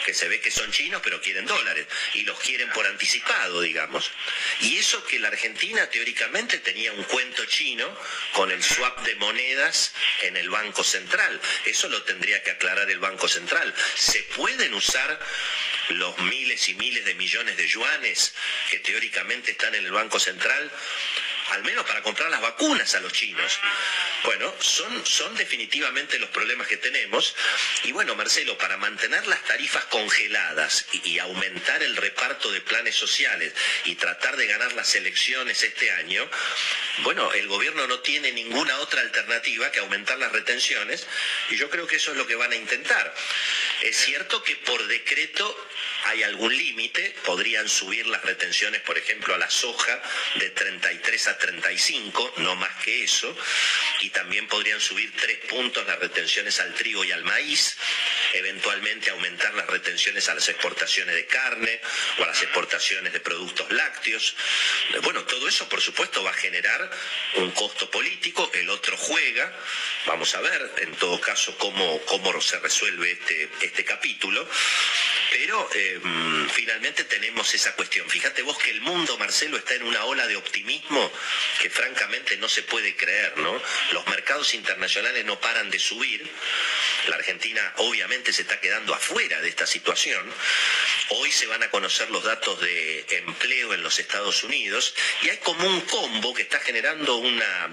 [0.04, 4.12] que se ve que son chinos pero quieren dólares y los quieren por anticipado, digamos.
[4.62, 7.88] Y eso que la Argentina teóricamente tenía un cuento chino
[8.34, 11.40] con el swap de monedas en el Banco Central.
[11.66, 13.74] Eso lo tendría que aclarar el Banco Central.
[13.96, 15.20] ¿Se pueden usar
[15.90, 18.34] los miles y miles de millones de yuanes
[18.70, 20.72] que teóricamente están en el Banco Central
[21.50, 23.60] al menos para comprar las vacunas a los chinos.
[24.24, 27.36] Bueno, son, son definitivamente los problemas que tenemos.
[27.84, 33.54] Y bueno, Marcelo, para mantener las tarifas congeladas y, aumentar el reparto de planes sociales
[33.86, 36.28] y tratar de ganar las elecciones este año,
[37.04, 41.08] bueno, el gobierno no tiene ninguna otra alternativa que aumentar las retenciones
[41.50, 43.14] y yo creo que eso es lo que van a intentar.
[43.82, 45.68] Es cierto que por decreto
[46.06, 50.02] hay algún límite, podrían subir las retenciones, por ejemplo, a la soja
[50.36, 53.36] de 33 a 35, no más que eso,
[54.02, 57.78] y también podrían subir tres puntos las retenciones al trigo y al maíz,
[58.34, 61.80] eventualmente aumentar las retenciones a las exportaciones de carne
[62.20, 64.36] o a las exportaciones de productos lácteos.
[65.04, 66.90] Bueno, todo eso por supuesto va a generar
[67.36, 69.54] un costo político, el otro juega,
[70.06, 74.48] vamos a ver en todo caso cómo, cómo se resuelve este, este capítulo,
[75.32, 78.10] pero em, finalmente tenemos esa cuestión.
[78.10, 81.12] Fíjate vos que el mundo, Marcelo, está en una ola de optimismo
[81.62, 83.62] que francamente no se puede creer, ¿no?
[83.92, 86.30] Los mercados internacionales no paran de subir.
[87.08, 90.24] La Argentina obviamente se está quedando afuera de esta situación.
[91.10, 95.38] Hoy se van a conocer los datos de empleo en los Estados Unidos y hay
[95.38, 97.70] como un combo que está generando una,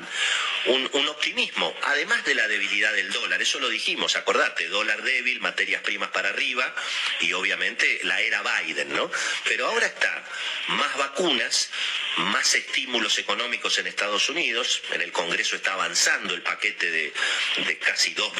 [0.66, 3.40] un, optimismo, además de la debilidad del dólar.
[3.40, 6.74] Eso lo dijimos, acordate, dólar débil, materias primas para arriba
[7.20, 9.10] y obviamente la era Biden, ¿no?
[9.44, 10.24] Pero ahora está
[10.68, 11.70] más vacunas,
[12.16, 14.82] más estímulos económicos en Estados Unidos.
[14.92, 17.12] En el Congreso está avanzando el paquete de,
[17.78, 18.32] casi 2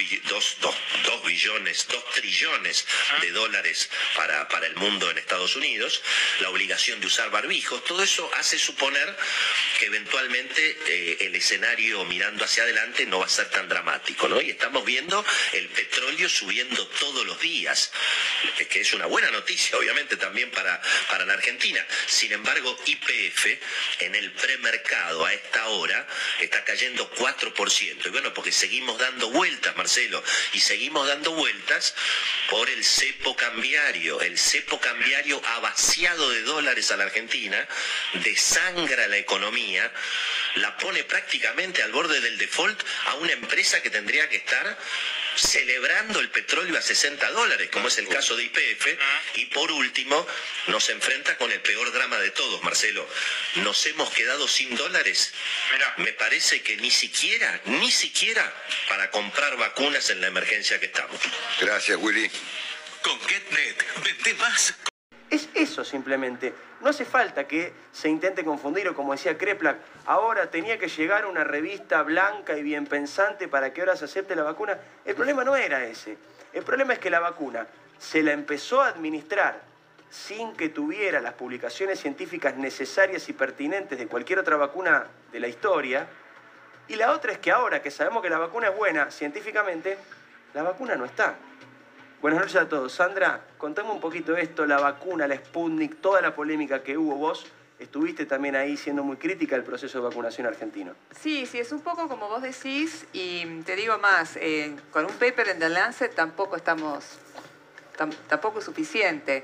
[1.24, 2.87] billones, 2 trillones
[3.20, 6.03] de dólares para, para el mundo en Estados Unidos.
[6.40, 7.85] La obligación de usar barbijos.
[7.85, 9.16] Todo eso hace suponer
[9.79, 14.29] que eventualmente eh, el escenario mirando hacia adelante no va a ser tan dramático.
[14.29, 14.40] ¿no?
[14.40, 17.93] Y estamos viendo el petróleo subiendo todos los días,
[18.69, 21.85] que es una buena noticia, obviamente, también para, para la Argentina.
[22.07, 23.47] Sin embargo, IPF
[24.01, 26.07] en el premercado a esta hora
[26.40, 28.07] está cayendo 4%.
[28.07, 31.95] Y bueno, porque seguimos dando vueltas, Marcelo, y seguimos dando vueltas
[32.49, 34.21] por el cepo cambiario.
[34.21, 37.66] El cepo cambiario ha vaciado de dólares a la Argentina,
[38.22, 39.90] desangra la economía,
[40.56, 44.78] la pone prácticamente al borde del default a una empresa que tendría que estar
[45.37, 48.87] celebrando el petróleo a 60 dólares, como es el caso de IPF,
[49.37, 50.26] y por último
[50.66, 53.09] nos enfrenta con el peor drama de todos, Marcelo.
[53.56, 55.33] Nos hemos quedado sin dólares.
[55.98, 58.52] Me parece que ni siquiera, ni siquiera
[58.88, 61.20] para comprar vacunas en la emergencia que estamos.
[61.61, 62.30] Gracias, Willy.
[63.03, 64.75] Con GetNet, vende más.
[65.31, 66.53] Es eso simplemente.
[66.81, 71.25] No hace falta que se intente confundir, o como decía Kreplak, ahora tenía que llegar
[71.25, 74.79] una revista blanca y bien pensante para que ahora se acepte la vacuna.
[75.05, 76.19] El problema no era ese.
[76.53, 77.67] El problema es que la vacuna
[77.99, 79.63] se la empezó a administrar
[80.11, 85.49] sin que tuviera las publicaciones científicas necesarias y pertinentes de cualquier otra vacuna de la
[85.49, 86.09] historia.
[86.89, 89.97] Y la otra es que ahora que sabemos que la vacuna es buena científicamente,
[90.55, 91.37] la vacuna no está.
[92.20, 92.92] Buenas noches a todos.
[92.92, 97.46] Sandra, contame un poquito esto, la vacuna, la Sputnik, toda la polémica que hubo vos.
[97.78, 100.92] Estuviste también ahí siendo muy crítica del proceso de vacunación argentino.
[101.18, 105.12] Sí, sí, es un poco como vos decís y te digo más, eh, con un
[105.12, 107.06] paper en The Lancet tampoco estamos,
[108.29, 109.42] tampoco es suficiente.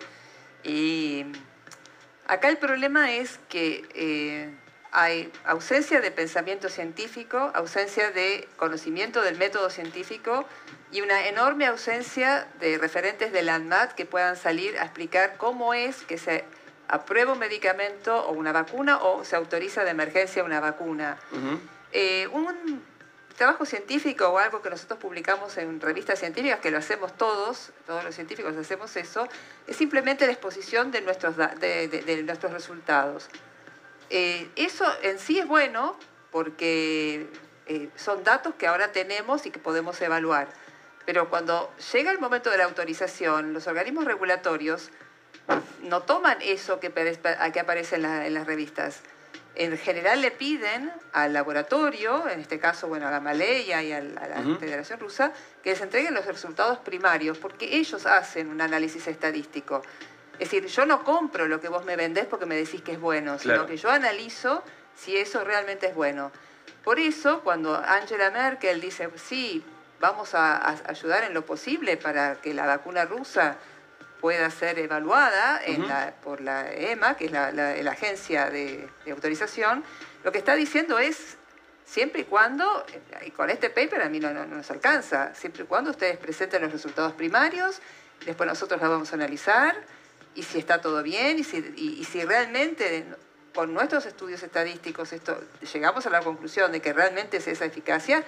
[0.62, 1.24] Y
[2.26, 4.54] acá el problema es que eh,
[4.96, 10.46] hay ausencia de pensamiento científico, ausencia de conocimiento del método científico
[10.90, 15.74] y una enorme ausencia de referentes de la ANMAT que puedan salir a explicar cómo
[15.74, 16.46] es que se
[16.88, 21.18] aprueba un medicamento o una vacuna o se autoriza de emergencia una vacuna.
[21.92, 22.82] Eh, un
[23.36, 28.02] trabajo científico o algo que nosotros publicamos en revistas científicas, que lo hacemos todos, todos
[28.02, 29.28] los científicos hacemos eso,
[29.66, 33.28] es simplemente la exposición de nuestros, de nuestros resultados.
[34.10, 35.96] Eh, eso en sí es bueno
[36.30, 37.28] porque
[37.66, 40.48] eh, son datos que ahora tenemos y que podemos evaluar.
[41.04, 44.90] Pero cuando llega el momento de la autorización, los organismos regulatorios
[45.82, 49.00] no toman eso que, que aparece en, las revistas.
[49.54, 54.58] En general le piden al laboratorio, en este caso bueno, a Gamaleya y a la,
[54.58, 55.32] Federación Rusa,
[55.62, 59.82] que les entreguen los resultados primarios, porque ellos hacen un análisis estadístico.
[60.38, 63.00] Es decir, yo no compro lo que vos me vendés porque me decís que es
[63.00, 64.62] bueno, sino que yo analizo
[64.94, 66.30] si eso realmente es bueno.
[66.84, 69.64] Por eso, cuando Angela Merkel dice, sí,
[70.00, 73.56] vamos a, ayudar en lo posible para que la vacuna rusa
[74.20, 75.60] pueda ser evaluada
[76.22, 79.84] por la EMA, que es la, agencia de, autorización,
[80.24, 81.36] lo que está diciendo es,
[81.84, 82.84] siempre y cuando,
[83.24, 86.72] y con este paper a mí no, nos alcanza, siempre y cuando ustedes presenten los
[86.72, 87.80] resultados primarios,
[88.24, 89.76] después nosotros los vamos a analizar,
[90.36, 91.44] y si está todo bien, y
[92.04, 93.06] si, realmente
[93.54, 95.40] con nuestros estudios estadísticos esto,
[95.72, 98.22] llegamos a la conclusión de que realmente es esa eficacia,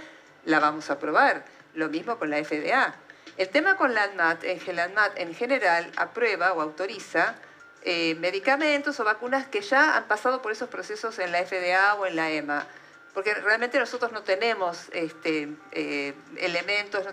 [0.47, 1.45] la vamos a probar.
[1.75, 2.95] Lo mismo con la FDA.
[3.37, 7.35] El tema con la ANMAT, en ANMAT en general aprueba o autoriza
[7.83, 12.07] eh, medicamentos o vacunas que ya han pasado por esos procesos en la FDA o
[12.07, 12.67] en la EMA.
[13.13, 17.05] Porque realmente nosotros no tenemos este, eh, elementos,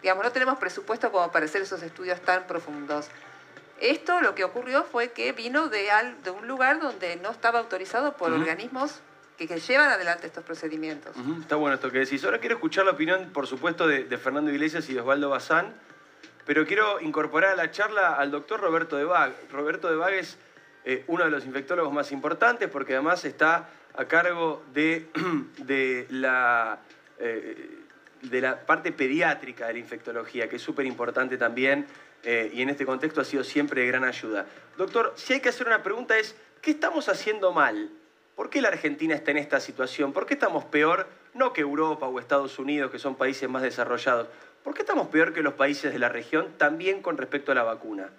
[0.00, 3.08] digamos, no tenemos presupuesto como para hacer esos estudios tan profundos.
[3.80, 5.88] Esto lo que ocurrió fue que vino de,
[6.22, 9.00] de un lugar donde no estaba autorizado por organismos
[9.46, 11.14] que, llevan adelante estos procedimientos.
[11.40, 12.24] Está bueno esto que decís.
[12.24, 15.74] Ahora quiero escuchar la opinión, por supuesto, de, Fernando Iglesias y de Osvaldo Bazán,
[16.44, 19.32] pero quiero incorporar a la charla al doctor Roberto de Bag.
[19.52, 20.38] Roberto de Bag es
[20.84, 25.08] eh, uno de los infectólogos más importantes porque además está a cargo de,
[25.58, 26.80] de la...
[27.18, 27.84] Eh,
[28.22, 31.86] de la parte pediátrica de la infectología, que es súper importante también
[32.24, 34.46] eh, y en este contexto ha sido siempre de gran ayuda.
[34.76, 37.90] Doctor, si hay que hacer una pregunta es, ¿qué estamos haciendo mal?
[38.34, 40.12] ¿Por qué la Argentina está en esta situación?
[40.12, 44.28] ¿Por qué estamos peor, no que Europa o Estados Unidos, que son países más desarrollados?
[44.62, 47.62] ¿Por qué estamos peor que los países de la región, también con respecto a la
[47.62, 48.10] vacuna?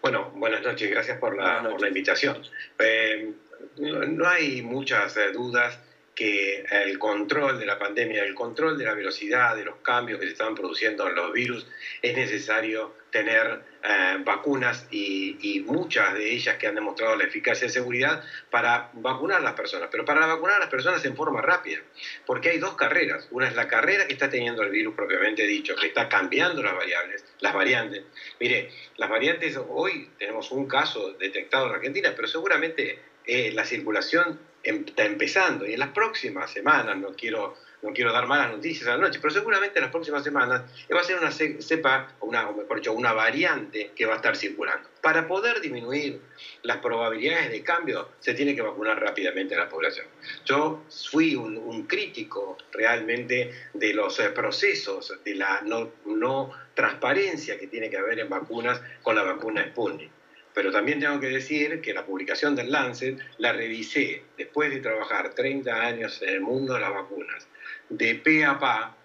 [0.00, 2.42] Bueno, buenas noches, gracias por la, invitación.
[2.78, 3.32] Eh,
[3.78, 5.78] no, hay muchas eh, dudas
[6.14, 10.26] que el control de la pandemia, el control de la velocidad de los cambios que
[10.26, 11.66] se están produciendo en los virus,
[12.02, 17.70] es necesario tener eh, vacunas y, muchas de ellas que han demostrado la eficacia y
[17.70, 21.80] seguridad para vacunar a las personas, pero para vacunar a las personas en forma rápida,
[22.26, 23.28] porque hay dos carreras.
[23.30, 26.74] Una es la carrera que está teniendo el virus propiamente dicho, que está cambiando las
[26.74, 28.02] variables, las variantes.
[28.40, 34.40] Mire, las variantes, hoy tenemos un caso detectado en Argentina, pero seguramente eh, la circulación
[34.62, 38.96] está empezando y en las próximas semanas, no quiero, no quiero dar malas noticias a
[38.96, 40.62] la noche, pero seguramente en las próximas semanas
[40.94, 44.36] va a ser una cepa, una, o mejor dicho, una variante que va a estar
[44.36, 44.88] circulando.
[45.00, 46.20] Para poder disminuir
[46.62, 50.06] las probabilidades de cambio, se tiene que vacunar rápidamente a la población.
[50.44, 51.52] Yo fui un,
[51.86, 58.20] crítico realmente de los eh, procesos, de la no, no transparencia que tiene que haber
[58.20, 60.21] en vacunas con la vacuna Sputnik
[60.54, 65.34] pero también tengo que decir que la publicación del Lancet la revisé después de trabajar
[65.34, 67.46] 30 años en el mundo de las vacunas,
[67.88, 68.96] de pe a pa,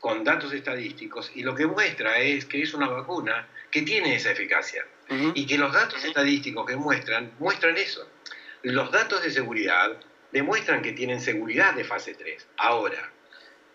[0.00, 4.30] con datos estadísticos, y lo que muestra es que es una vacuna que tiene esa
[4.30, 4.86] eficacia.
[5.32, 8.06] Y que los datos estadísticos que muestran, muestran eso.
[8.62, 9.98] Los datos de seguridad
[10.32, 12.46] demuestran que tienen seguridad de fase 3.
[12.58, 13.10] Ahora,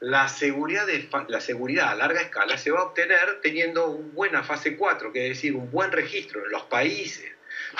[0.04, 4.44] la seguridad, de, la seguridad a larga escala se va a obtener teniendo una buena
[4.44, 7.32] fase 4, que es decir, un buen registro en los países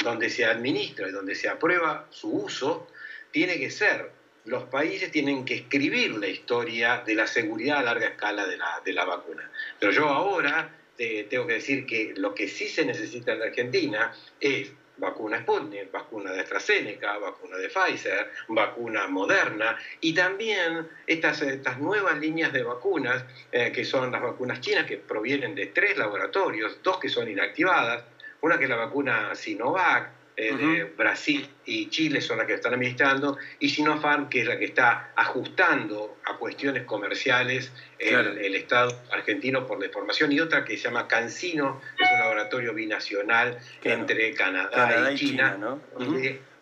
[0.02, 2.88] donde se administra y donde se aprueba su uso,
[3.32, 4.10] tiene que ser,
[4.46, 8.82] los países tienen que escribir la historia de la seguridad a larga escala de la,
[8.86, 9.52] de la vacuna.
[9.78, 14.14] Pero yo ahora tengo que decir que lo que sí se necesita en la Argentina
[14.40, 21.80] es vacuna Sputnik, vacuna de AstraZeneca, vacuna de Pfizer, vacuna Moderna y también estas, estas
[21.80, 26.82] nuevas líneas de vacunas eh, que son las vacunas chinas que provienen de tres laboratorios,
[26.84, 28.04] dos que son inactivadas,
[28.42, 32.74] una que es la vacuna Sinovac, eh, de Brasil y Chile son las que están
[32.74, 39.68] administrando, y Sinopharm, que es la que está ajustando a cuestiones comerciales el, Estado argentino
[39.68, 45.12] por deformación, y otra que se llama CanSino, que es un laboratorio binacional entre Canadá,
[45.12, 45.56] y China.
[45.60, 45.80] ¿no?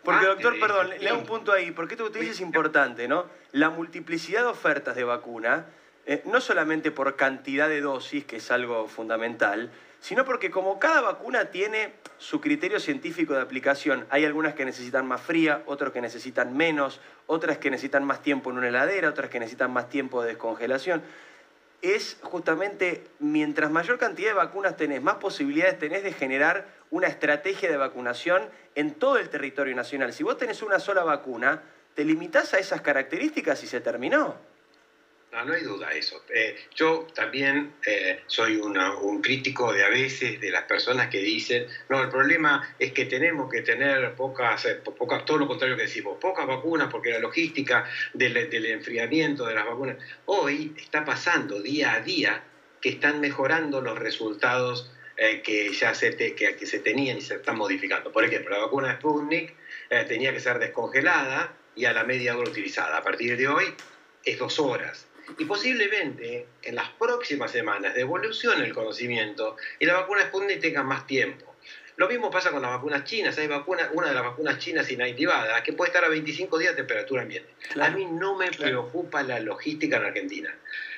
[0.04, 3.06] Porque, doctor, perdón, le hago un punto ahí, porque esto que usted dice es importante,
[3.06, 3.26] ¿no?
[3.52, 5.66] La multiplicidad de ofertas de vacuna,
[6.06, 9.70] eh, no solamente por cantidad de dosis, que es algo fundamental,
[10.02, 15.06] sino porque como cada vacuna tiene su criterio científico de aplicación, hay algunas que necesitan
[15.06, 19.30] más fría, otras que necesitan menos, otras que necesitan más tiempo en una heladera, otras
[19.30, 21.02] que necesitan más tiempo de descongelación.
[21.82, 27.70] es justamente, mientras mayor cantidad de vacunas tenés, más posibilidades tenés de generar una estrategia
[27.70, 28.42] de vacunación
[28.74, 30.12] en todo el territorio nacional.
[30.12, 31.62] Si vos tenés una sola vacuna,
[31.94, 34.34] te limitás a esas características y se terminó.
[35.32, 36.22] No, no hay duda de eso.
[36.28, 41.66] Eh, yo también eh, soy un crítico de a veces de las personas que dicen,
[41.88, 45.84] no, el problema es que tenemos que tener pocas, eh, pocas todo lo contrario que
[45.84, 49.96] decimos, pocas vacunas porque la logística del, enfriamiento de las vacunas.
[50.26, 52.44] Hoy está pasando día a día
[52.82, 54.92] que están mejorando los resultados
[55.44, 58.10] que ya se, que, se tenían y se están modificando.
[58.10, 59.54] Por ejemplo, la vacuna Sputnik
[60.08, 62.96] tenía que ser descongelada y a la media hora utilizada.
[62.96, 63.66] A partir de hoy
[64.24, 65.06] es dos horas
[65.38, 71.06] y posiblemente en las próximas semanas devolucione el conocimiento y la vacuna Sputnik tenga más
[71.06, 71.52] tiempo.
[71.96, 73.36] Lo mismo pasa con las vacunas chinas.
[73.38, 76.78] Hay vacuna, una de las vacunas chinas inactivadas que puede estar a 25 días de
[76.78, 77.50] temperatura ambiente.
[77.80, 80.54] A mí no me preocupa la logística en Argentina.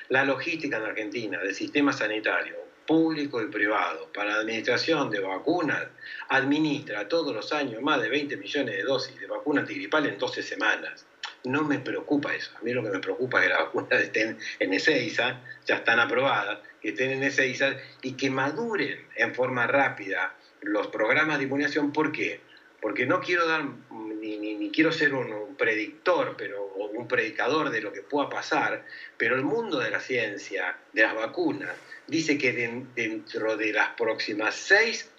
[0.09, 2.55] La logística en Argentina del sistema sanitario,
[2.87, 5.85] público y privado, para la administración de vacunas,
[6.29, 10.43] administra todos los años más de 20 millones de dosis de vacuna antigripal en 12
[10.43, 11.05] semanas
[11.45, 12.51] no me preocupa eso.
[12.57, 15.99] A mí lo que me preocupa es que las vacunas estén en Ezeiza, ya están
[15.99, 21.91] aprobadas, que estén en Ezeiza y que maduren en forma rápida los programas de inmunización.
[21.91, 22.41] ¿Por qué?
[22.81, 28.01] Porque no quiero dar, ni, quiero ser un, predictor, pero, un predicador de lo que
[28.01, 28.85] pueda pasar,
[29.17, 31.75] pero el mundo de la ciencia, de las vacunas,
[32.07, 32.53] dice que
[32.95, 35.11] dentro de las próximas 6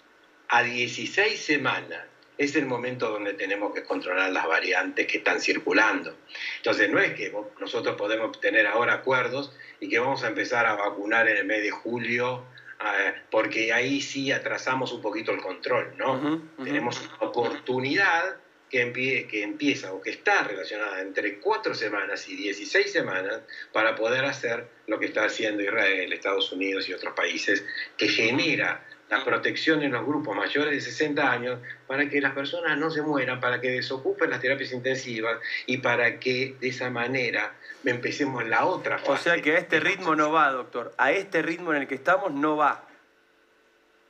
[0.49, 2.05] a 16 semanas
[2.37, 6.15] es el momento donde tenemos que controlar las variantes que están circulando.
[6.57, 10.75] Entonces, no es que nosotros podemos tener ahora acuerdos y que vamos a empezar a
[10.75, 12.45] vacunar en el mes de julio,
[12.79, 16.41] eh, porque ahí sí atrasamos un poquito el control, ¿no?
[16.63, 18.37] Tenemos una oportunidad
[18.69, 24.25] que, que empieza o que está relacionada entre cuatro semanas y 16 semanas para poder
[24.25, 27.65] hacer lo que está haciendo Israel, Estados Unidos y otros países,
[27.97, 32.77] que genera la protección en los grupos mayores de 60 años para que las personas
[32.77, 37.53] no se mueran, para que desocupen las terapias intensivas y para que de esa manera
[37.85, 39.11] empecemos la otra fase.
[39.11, 40.93] O sea que a este ritmo no va, doctor.
[40.97, 42.83] A este ritmo en el que estamos no va.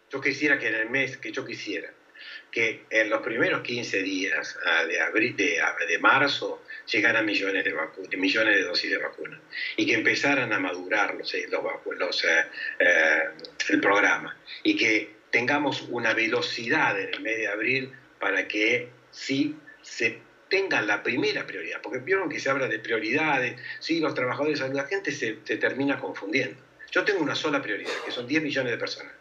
[0.10, 1.90] Yo quisiera que en el mes que yo quisiera,
[2.52, 8.18] que en los primeros 15 días ah, de, abril, de, de marzo llegaran millones de,
[8.18, 9.40] millones de dosis de vacunas
[9.76, 11.48] y que empezaran a madurar eh,
[11.98, 12.46] los, eh,
[12.80, 13.24] eh,
[13.70, 19.56] el programa y que tengamos una velocidad en el mes de abril para que sí
[19.82, 20.20] se
[20.50, 24.86] tenga la primera prioridad, porque vieron que se habla de prioridades, sí, los trabajadores, la
[24.86, 26.58] gente se termina confundiendo.
[26.92, 29.12] Yo tengo una sola prioridad, que son 10 millones de personas.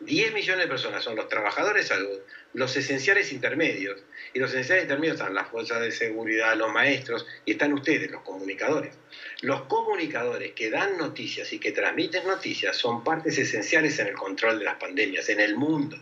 [0.00, 2.18] 10 millones de personas son los trabajadores de salud,
[2.52, 4.00] los esenciales intermedios,
[4.34, 8.22] y los esenciales intermedios están las fuerzas de seguridad, los maestros, y están ustedes, los
[8.22, 8.94] comunicadores.
[9.40, 14.58] Los comunicadores que dan noticias y que transmiten noticias son partes esenciales en el control
[14.58, 15.98] de las pandemias en el mundo.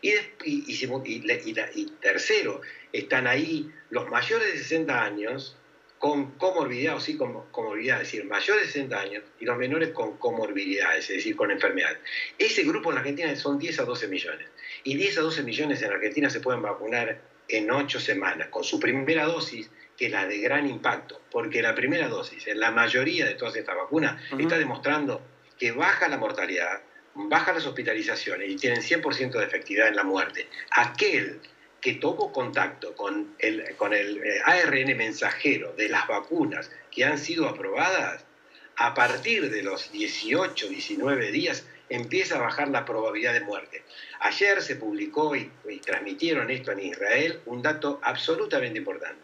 [0.00, 0.12] Y,
[0.44, 2.60] y tercero,
[2.92, 5.56] están ahí los mayores de 60 años,
[6.04, 9.88] con comorbilidad o sí con comorbilidad, es decir, mayores de 60 años y los menores
[9.88, 11.96] con comorbilidades, es decir, con enfermedades.
[12.36, 14.46] Ese grupo en Argentina son 10 a 12 millones.
[14.82, 18.78] Y 10 a 12 millones en Argentina se pueden vacunar en 8 semanas con su
[18.78, 23.24] primera dosis, que es la de gran impacto, porque la primera dosis, en la mayoría
[23.24, 25.22] de todas estas vacunas, está demostrando
[25.58, 26.82] que baja la mortalidad,
[27.14, 30.48] baja las hospitalizaciones y tienen 100% de efectividad en la muerte.
[30.72, 31.40] Aquel
[31.84, 37.18] que tuvo contacto con el, con el eh, ARN mensajero de las vacunas que han
[37.18, 38.24] sido aprobadas,
[38.76, 43.82] a partir de los 18, 19 días empieza a bajar la probabilidad de muerte.
[44.20, 45.50] Ayer se publicó y,
[45.84, 49.20] transmitieron esto en Israel un dato absolutamente importante.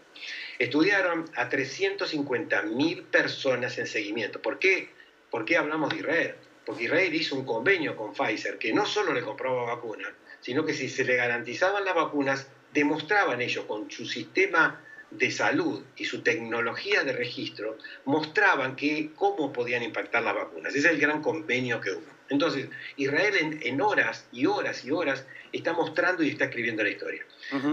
[0.59, 4.43] Estudiaron a 350.000 personas en seguimiento.
[4.43, 4.91] ¿Por qué?
[5.31, 6.35] ¿Por qué hablamos de Israel?
[6.67, 10.75] Porque Israel hizo un convenio con Pfizer que no solo le compraba vacunas, sino que
[10.75, 14.81] si se le garantizaban las vacunas, demostraban ellos con su sistema
[15.11, 20.75] de salud y su tecnología de registro, mostraban que cómo podían impactar las vacunas.
[20.75, 22.21] Ese es el gran convenio que hubo.
[22.29, 27.25] Entonces, Israel en, horas y horas y horas está mostrando y está escribiendo la historia.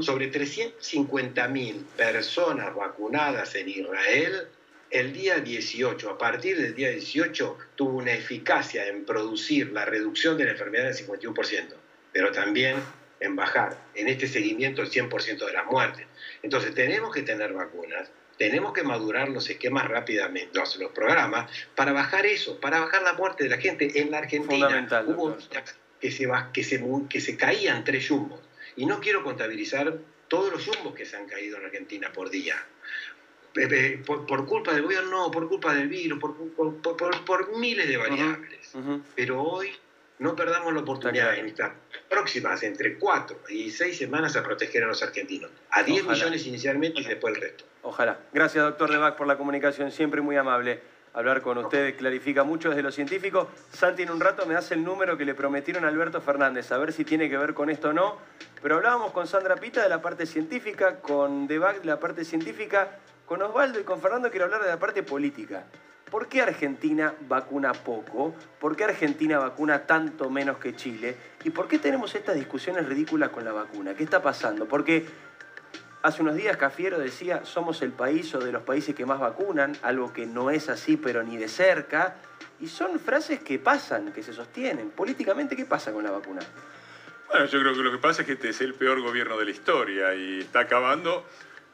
[0.02, 4.48] Sobre 350.000 personas vacunadas en Israel,
[4.90, 10.38] el día 18, a partir del día 18, tuvo una eficacia en producir la reducción
[10.38, 11.76] de la enfermedad del 51%
[12.18, 12.78] pero también
[13.20, 16.08] en bajar en este seguimiento el 100% de las muertes.
[16.42, 18.10] Entonces tenemos que tener vacunas,
[18.40, 23.44] tenemos que madurar los esquemas rápidamente, los, programas, para bajar eso, para bajar la muerte
[23.44, 24.02] de la gente.
[24.02, 25.38] En la Argentina hubo
[26.02, 28.40] que se, que, se, que se caían tres yumbos.
[28.76, 32.56] Y no quiero contabilizar todos los yumbos que se han caído en Argentina por día.
[34.08, 36.36] por, culpa del gobierno, no, por culpa del virus, por,
[36.82, 38.72] por, miles de variables.
[39.16, 39.72] Pero hoy
[40.20, 41.74] no perdamos la oportunidad en estas
[42.10, 45.52] próximas, entre cuatro y seis semanas, a proteger a los argentinos.
[45.72, 47.66] A 10 millones inicialmente y después el resto.
[47.84, 48.18] Ojalá.
[48.34, 50.82] Gracias, doctor Debac, por la comunicación, siempre muy amable.
[51.14, 53.50] Hablar con usted clarifica mucho desde lo científico.
[53.72, 56.78] Santi, en un rato me hace el número que le prometieron a Alberto Fernández, a
[56.78, 58.18] ver si tiene que ver con esto o no.
[58.62, 63.00] Pero hablábamos con Sandra Pita de la parte científica, con Debac de la parte científica,
[63.26, 65.66] con Osvaldo y con Fernando quiero hablar de la parte política.
[66.10, 68.34] ¿Por qué Argentina vacuna poco?
[68.60, 71.18] ¿Por qué Argentina vacuna tanto menos que Chile?
[71.44, 73.94] ¿Y por qué tenemos estas discusiones ridículas con la vacuna?
[73.94, 74.68] ¿Qué está pasando?
[74.68, 75.06] Porque
[76.04, 79.76] Hace unos días Cafiero decía, somos el país o de los países que más vacunan,
[79.82, 82.16] algo que no es así, pero ni de cerca.
[82.62, 84.92] Y son frases que pasan, que se sostienen.
[84.92, 86.42] Políticamente, ¿qué pasa con la vacuna?
[87.28, 89.46] Bueno, yo creo que lo que pasa es que este es el peor gobierno de
[89.46, 91.26] la historia y está acabando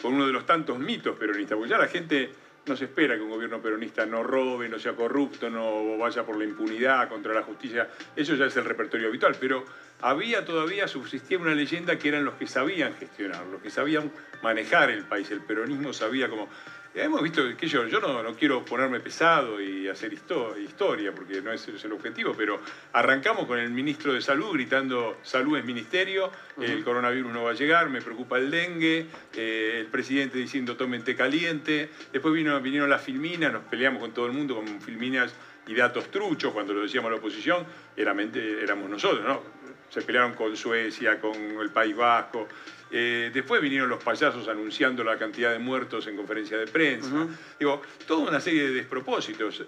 [0.01, 2.33] con uno de los tantos mitos peronistas, porque ya la gente
[2.65, 6.37] no se espera que un gobierno peronista no robe, no sea corrupto, no vaya por
[6.37, 7.89] la impunidad contra la justicia.
[8.15, 9.35] Eso ya es el repertorio habitual.
[9.39, 9.65] Pero
[10.01, 14.11] había todavía, subsistía una leyenda que eran los que sabían gestionar, los que sabían
[14.41, 15.29] manejar el país.
[15.31, 16.47] El peronismo sabía como
[16.95, 21.67] Hemos visto que yo, yo no, quiero ponerme pesado y hacer historia, porque no es,
[21.67, 22.59] el objetivo, pero
[22.91, 26.31] arrancamos con el ministro de Salud gritando, salud es ministerio,
[26.61, 31.03] el coronavirus no va a llegar, me preocupa el dengue, eh, el presidente diciendo tomen
[31.03, 35.33] té caliente, después vino, vinieron las filminas, nos peleamos con todo el mundo con filminas
[35.65, 37.65] y datos truchos, cuando lo decíamos a la oposición,
[37.95, 39.41] éramos nosotros, ¿no?
[39.89, 42.47] Se pelearon con Suecia, con el País Vasco,
[42.95, 47.27] eh, después vinieron los payasos anunciando la cantidad de muertos en conferencia de prensa.
[47.59, 49.63] Digo, toda una serie de despropósitos.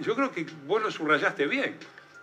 [0.00, 1.76] yo creo que vos lo subrayaste bien.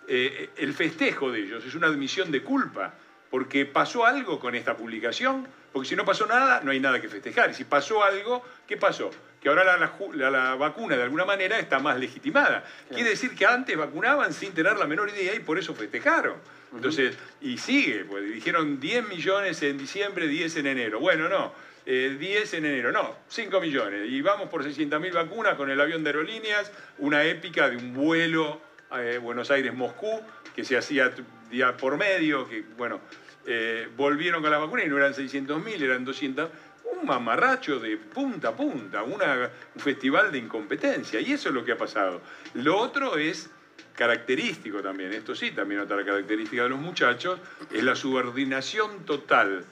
[0.10, 2.94] Eh, el festejo de ellos es una admisión de culpa,
[3.30, 7.08] porque pasó algo con esta publicación, porque si no pasó nada, no hay nada que
[7.08, 7.52] festejar.
[7.52, 9.10] Y si pasó algo, ¿qué pasó?
[9.42, 12.66] Que ahora la, vacuna de alguna manera está más legitimada.
[12.90, 16.36] Quiere decir que antes vacunaban sin tener la menor idea y por eso festejaron.
[16.74, 21.00] Entonces, y sigue, pues dijeron 10 millones en diciembre, 10 en enero.
[21.00, 21.54] Bueno, no,
[21.86, 24.10] 10 eh, en enero, no, 5 millones.
[24.10, 28.62] Y vamos por 600.000 vacunas con el avión de aerolíneas, una épica de un vuelo
[28.98, 30.22] eh, Buenos Aires-Moscú,
[30.56, 31.12] que se hacía
[31.50, 33.02] día por medio, que bueno,
[33.46, 36.50] eh, volvieron con la vacuna y no eran 600.000, eran 200
[36.94, 39.20] un mamarracho de punta a punta, un
[39.78, 41.20] festival de incompetencia.
[41.20, 42.22] Y eso es lo que ha pasado.
[42.54, 43.50] Lo otro es
[43.96, 47.40] característico también, esto sí, también otra característica de los muchachos,
[47.72, 49.66] es la subordinación total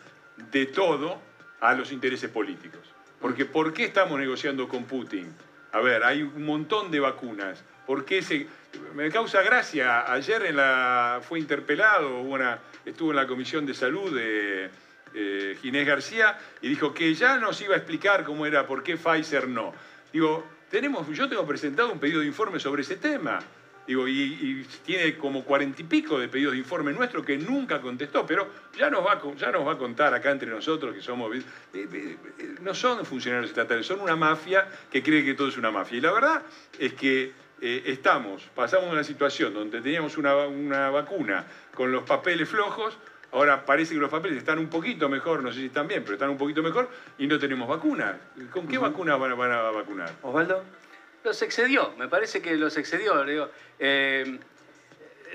[0.51, 1.19] de todo
[1.59, 2.81] a los intereses políticos.
[3.19, 5.33] Porque ¿por qué estamos negociando con Putin?
[5.71, 7.63] A ver, hay un montón de vacunas.
[7.85, 8.47] ¿Por qué se...
[8.93, 10.53] Me causa gracia, ayer
[11.21, 12.59] fue interpelado, una...
[12.85, 14.69] estuvo en la Comisión de Salud de
[15.13, 18.95] eh, Ginés García y dijo que ya nos iba a explicar cómo era, por qué
[18.95, 19.73] Pfizer no.
[20.13, 23.39] Digo, tenemos, yo tengo presentado un pedido de informe sobre ese tema.
[23.89, 28.23] Digo, y, tiene como cuarenta y pico de pedidos de informe nuestro que nunca contestó,
[28.23, 31.35] pero ya nos va, ya nos va a contar acá entre nosotros que somos...
[31.35, 31.41] Eh,
[31.73, 31.87] eh,
[32.37, 35.97] eh, no son funcionarios estatales, son una mafia que cree que todo es una mafia.
[35.97, 36.43] Y la verdad
[36.77, 42.95] es que estamos, pasamos una situación donde teníamos una, vacuna con los papeles flojos,
[43.31, 46.13] Ahora parece que los papeles están un poquito mejor, no sé si están bien, pero
[46.13, 48.17] están un poquito mejor y no tenemos vacuna.
[48.51, 50.09] ¿Con qué vacuna van, van, a vacunar?
[50.23, 50.63] Osvaldo.
[51.23, 53.25] Los excedió, me parece que los excedió.
[53.77, 54.39] Eh,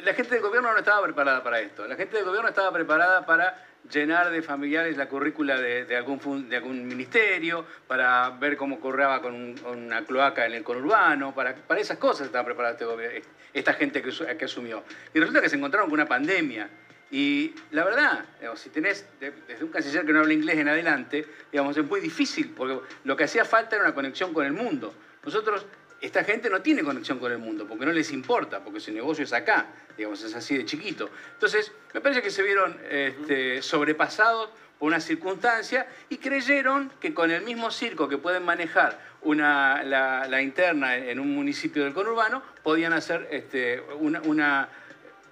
[0.02, 1.86] la gente del gobierno no estaba preparada para esto.
[1.86, 6.56] La gente del gobierno estaba preparada para llenar de familiares la currícula de, algún, de
[6.56, 11.98] algún ministerio, para ver cómo correaba con, una cloaca en el conurbano, para, para esas
[11.98, 13.22] cosas estaba preparada este
[13.52, 14.82] esta gente que, que asumió.
[15.12, 16.68] Y resulta que se encontraron con una pandemia.
[17.10, 18.24] Y la verdad,
[18.56, 22.52] si tenés desde un canciller que no habla inglés en adelante, digamos, es muy difícil,
[22.56, 24.92] porque lo que hacía falta era una conexión con el mundo.
[25.24, 25.64] Nosotros,
[26.00, 29.24] esta gente no tiene conexión con el mundo, porque no les importa, porque su negocio
[29.24, 29.66] es acá,
[29.96, 31.08] digamos, es así de chiquito.
[31.32, 37.30] Entonces, me parece que se vieron este, sobrepasados por una circunstancia y creyeron que con
[37.30, 42.92] el mismo circo que pueden manejar una, la, interna en un municipio del conurbano, podían
[42.92, 44.68] hacer este, una,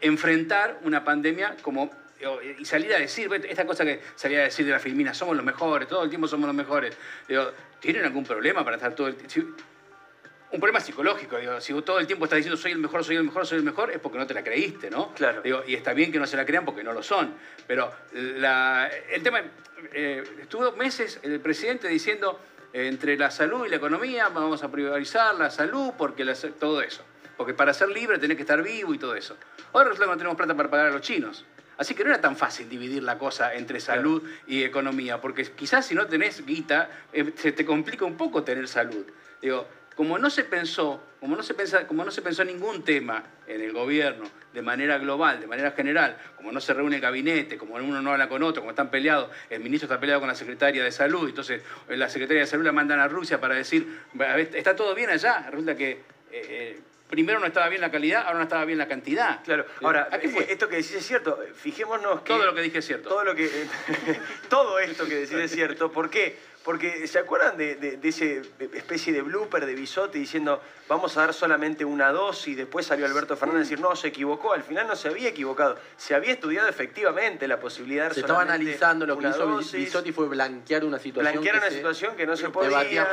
[0.01, 1.91] enfrentar una pandemia como
[2.59, 5.45] y salir a decir, esta cosa que salía a decir de la filmina, somos los
[5.45, 6.97] mejores, todo el tiempo somos los mejores.
[7.81, 9.61] ¿tienen algún problema para estar todo el tiempo?
[10.53, 11.39] Un problema psicológico.
[11.39, 13.65] Digo, si todo el tiempo estás diciendo soy el mejor, soy el mejor, soy el
[13.65, 15.13] mejor, es porque no te la creíste, ¿no?
[15.15, 15.41] Claro.
[15.43, 17.35] Digo, y está bien que no se la crean porque no lo son.
[17.67, 19.43] Pero el tema,
[19.93, 22.39] eh, estuvo meses el presidente diciendo
[22.73, 26.25] eh, entre la salud y la economía vamos a priorizar la salud porque
[26.59, 27.03] todo eso.
[27.37, 29.37] Porque para ser libre tenés que estar vivo y todo eso.
[29.73, 31.47] Ahora resulta que no tenemos plata para pagar a los chinos.
[31.79, 35.87] Así que no era tan fácil dividir la cosa entre salud y economía, porque quizás
[35.87, 39.07] si no tenés guita, eh, se te complica un poco tener salud.
[39.41, 43.23] Digo, como no se pensó, como no se, pensa, como no se pensó ningún tema
[43.47, 47.57] en el gobierno de manera global, de manera general, como no se reúne el gabinete,
[47.57, 50.35] como uno no habla con otro, como están peleados, el ministro está peleado con la
[50.35, 54.01] secretaria de salud, entonces eh, la secretaria de salud la mandan a Rusia para decir,
[54.55, 56.01] está todo bien allá, resulta que...
[56.31, 56.81] Eh,
[57.13, 59.43] primero no estaba bien la calidad, ahora no estaba bien la cantidad.
[59.45, 60.09] Claro, ahora,
[60.49, 62.33] esto que decís es cierto, fijémonos que...
[62.33, 63.11] Todo lo que dije es cierto.
[63.11, 63.51] Todo, lo que,
[64.49, 66.39] todo esto que decís es cierto, ¿por qué?
[66.65, 71.35] Porque ¿se acuerdan de, de, ese especie de blooper de Bisotti diciendo vamos a dar
[71.35, 72.57] solamente una dosis?
[72.57, 74.53] Después salió Alberto Fernández a decir no, se equivocó.
[74.53, 75.77] Al final no se había equivocado.
[75.97, 80.29] Se había estudiado efectivamente la posibilidad de Se estaba analizando lo que hizo Bisotti fue
[80.29, 81.33] blanquear una situación.
[81.33, 82.73] Blanquear una situación que no se podía.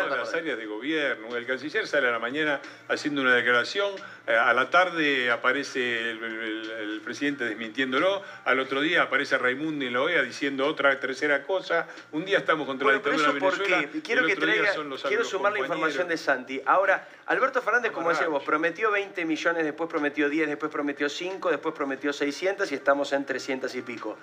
[0.10, 1.36] las áreas de gobierno.
[1.36, 3.94] El canciller sale a la mañana haciendo una declaración.
[4.28, 8.22] Eh, a la tarde aparece el, presidente desmintiéndolo.
[8.46, 11.88] Al otro día aparece Raimundo y la OEA diciendo otra tercera cosa.
[12.12, 14.72] Un día estamos contra la dictadura porque quiero que traiga,
[15.08, 16.62] quiero sumar la información de Santi.
[16.66, 21.74] Ahora, Alberto Fernández, como decíamos, prometió 20 millones, después prometió 10, después prometió 5, después
[21.76, 24.18] prometió 600 y estamos en 300 y pico.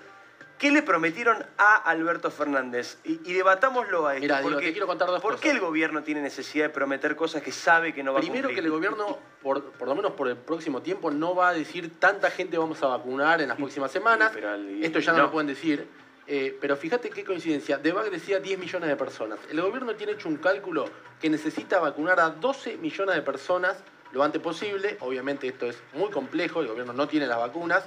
[0.59, 2.99] ¿Qué le prometieron a Alberto Fernández?
[3.05, 4.23] Y, debatámoslo a esto.
[4.23, 7.53] Mira, porque, quiero contar dos ¿Por qué el gobierno tiene necesidad de prometer cosas que
[7.53, 8.43] sabe que no va a cumplir?
[8.43, 11.53] Primero que el gobierno, por, por, lo menos por el próximo tiempo, no va a
[11.53, 14.33] decir tanta gente vamos a vacunar en las próximas semanas.
[14.81, 15.87] Esto ya no lo pueden decir.
[16.27, 17.79] Eh, pero fíjate qué coincidencia.
[17.79, 19.39] Debag decía 10 millones de personas.
[19.51, 20.87] El gobierno tiene hecho un cálculo
[21.21, 23.77] que necesita vacunar a 12 millones de personas
[24.13, 24.97] lo antes posible.
[25.01, 27.85] Obviamente esto es muy complejo, el gobierno no tiene las vacunas.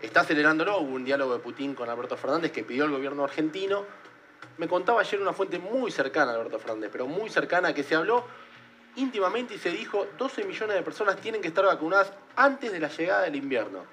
[0.00, 0.78] Está acelerándolo.
[0.78, 3.84] Hubo un diálogo de Putin con Alberto Fernández que pidió al gobierno argentino.
[4.58, 7.94] Me contaba ayer una fuente muy cercana a Alberto Fernández, pero muy cercana que se
[7.94, 8.24] habló
[8.96, 12.88] íntimamente y se dijo 12 millones de personas tienen que estar vacunadas antes de la
[12.88, 13.84] llegada del invierno.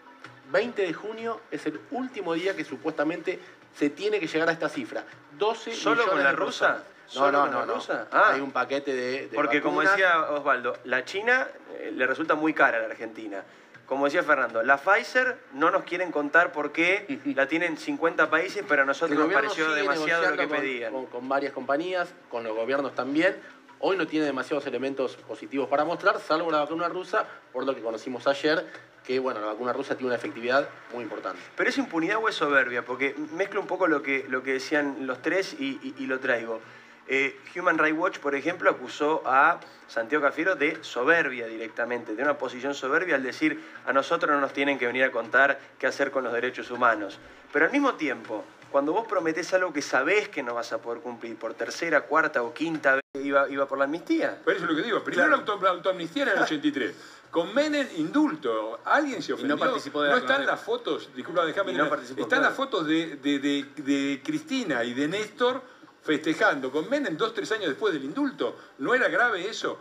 [0.52, 3.40] 20 de junio es el último día que supuestamente
[3.76, 5.04] se tiene que llegar a esta cifra.
[5.38, 6.84] 12 ¿Solo con la rusa?
[7.16, 7.80] No, no, no, no.
[8.12, 8.32] Ah.
[8.34, 11.48] Hay un paquete de, Porque como decía Osvaldo, la China
[11.80, 13.44] eh, le resulta muy cara a la Argentina.
[13.86, 18.64] Como decía Fernando, la Pfizer no nos quieren contar por qué la tienen 50 países,
[18.68, 20.94] pero a nosotros nos pareció demasiado lo que pedían.
[20.94, 23.36] Con, con varias compañías, con los gobiernos también.
[23.80, 27.82] Hoy no tiene demasiados elementos positivos para mostrar, salvo la vacuna rusa, por lo que
[27.82, 28.68] conocimos ayer,
[29.10, 31.40] que bueno, la vacuna rusa tiene una efectividad muy importante.
[31.56, 35.08] Pero es impunidad o es soberbia, porque mezclo un poco lo que, lo que decían
[35.08, 36.62] los tres y, lo traigo.
[37.08, 42.38] Eh, Human Rights Watch, por ejemplo, acusó a Santiago Cafiero de soberbia directamente, de una
[42.38, 46.12] posición soberbia al decir a nosotros no nos tienen que venir a contar qué hacer
[46.12, 47.18] con los derechos humanos.
[47.52, 51.02] Pero al mismo tiempo, cuando vos prometés algo que sabés que no vas a poder
[51.02, 54.40] cumplir por tercera, cuarta o quinta vez, iba, iba por la amnistía.
[54.44, 55.04] Por eso es lo que digo.
[55.04, 56.96] Primero la autoamnistía en el 83.
[57.32, 58.80] Con Menem, indulto.
[58.86, 59.56] Alguien se ofendió.
[59.56, 64.22] no participó de No están las fotos, disculpa, déjame no Están las fotos de, de,
[64.24, 65.62] Cristina y de Néstor
[66.02, 68.56] festejando con Menem dos, tres años después del indulto.
[68.80, 69.80] ¿No era grave eso?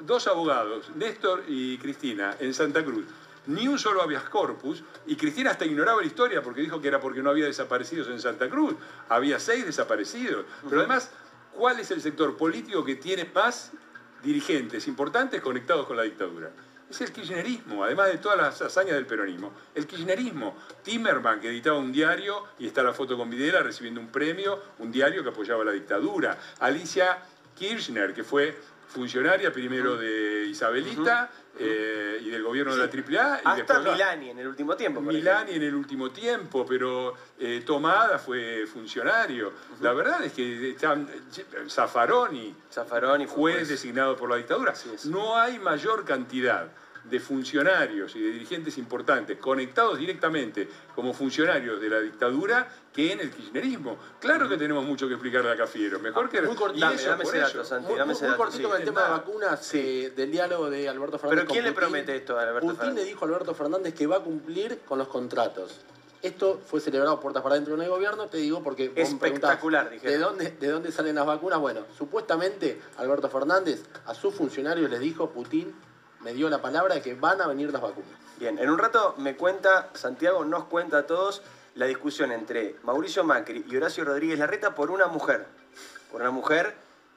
[0.00, 3.06] Dos abogados, Néstor y Cristina, en Santa Cruz.
[3.46, 7.00] Ni un solo habeas corpus, y Cristina hasta ignoraba la historia porque dijo que era
[7.00, 8.74] porque no había desaparecidos en Santa Cruz.
[9.08, 10.46] Había seis desaparecidos.
[10.68, 11.10] Pero además,
[11.52, 13.72] ¿cuál es el sector político que tiene más
[14.22, 16.50] dirigentes importantes conectados con la dictadura.
[16.88, 19.52] Es el kirchnerismo, además de todas las hazañas del peronismo.
[19.74, 20.56] El kirchnerismo.
[20.82, 24.92] Timerman, que editaba un diario, y está la foto con Videla recibiendo un premio, un
[24.92, 26.38] diario que apoyaba la dictadura.
[26.60, 27.22] Alicia
[27.56, 28.58] Kirchner, que fue
[28.92, 33.40] funcionaria primero de Isabelita eh, y del gobierno de la AAA.
[33.42, 35.00] Y Hasta Milani en el último tiempo.
[35.00, 39.52] Milani en el último tiempo, pero eh, Tomada fue funcionario.
[39.80, 40.76] La verdad es que
[41.68, 44.74] Zaffaroni, Zaffaroni fue, designado por la dictadura.
[45.06, 46.68] No hay mayor cantidad
[47.04, 53.20] de funcionarios y de dirigentes importantes conectados directamente como funcionarios de la dictadura que en
[53.20, 53.96] el kirchnerismo.
[54.20, 55.98] Claro que tenemos mucho que explicarle a Cafiero.
[55.98, 56.42] Mejor que...
[56.42, 59.74] Muy cortito, dame, ese dato, Santi, dame ese muy, cortito con el tema de vacunas
[59.74, 63.04] eh, del diálogo de Alberto Fernández ¿Pero quién le promete esto a Alberto Putin le
[63.04, 65.80] dijo a Alberto Fernández que va a cumplir con los contratos.
[66.20, 70.68] Esto fue celebrado puertas para dentro del gobierno, te digo, porque espectacular, ¿de dónde, ¿de
[70.68, 71.58] dónde salen las vacunas?
[71.58, 75.74] Bueno, supuestamente Alberto Fernández a sus funcionarios les dijo, Putin
[76.20, 78.10] me dio la palabra de que van a venir las vacunas.
[78.38, 81.42] Bien, en un rato me cuenta, Santiago nos cuenta a todos
[81.74, 85.46] la discusión entre Mauricio Macri y Horacio Rodríguez Larreta por una mujer,
[86.10, 86.74] por una mujer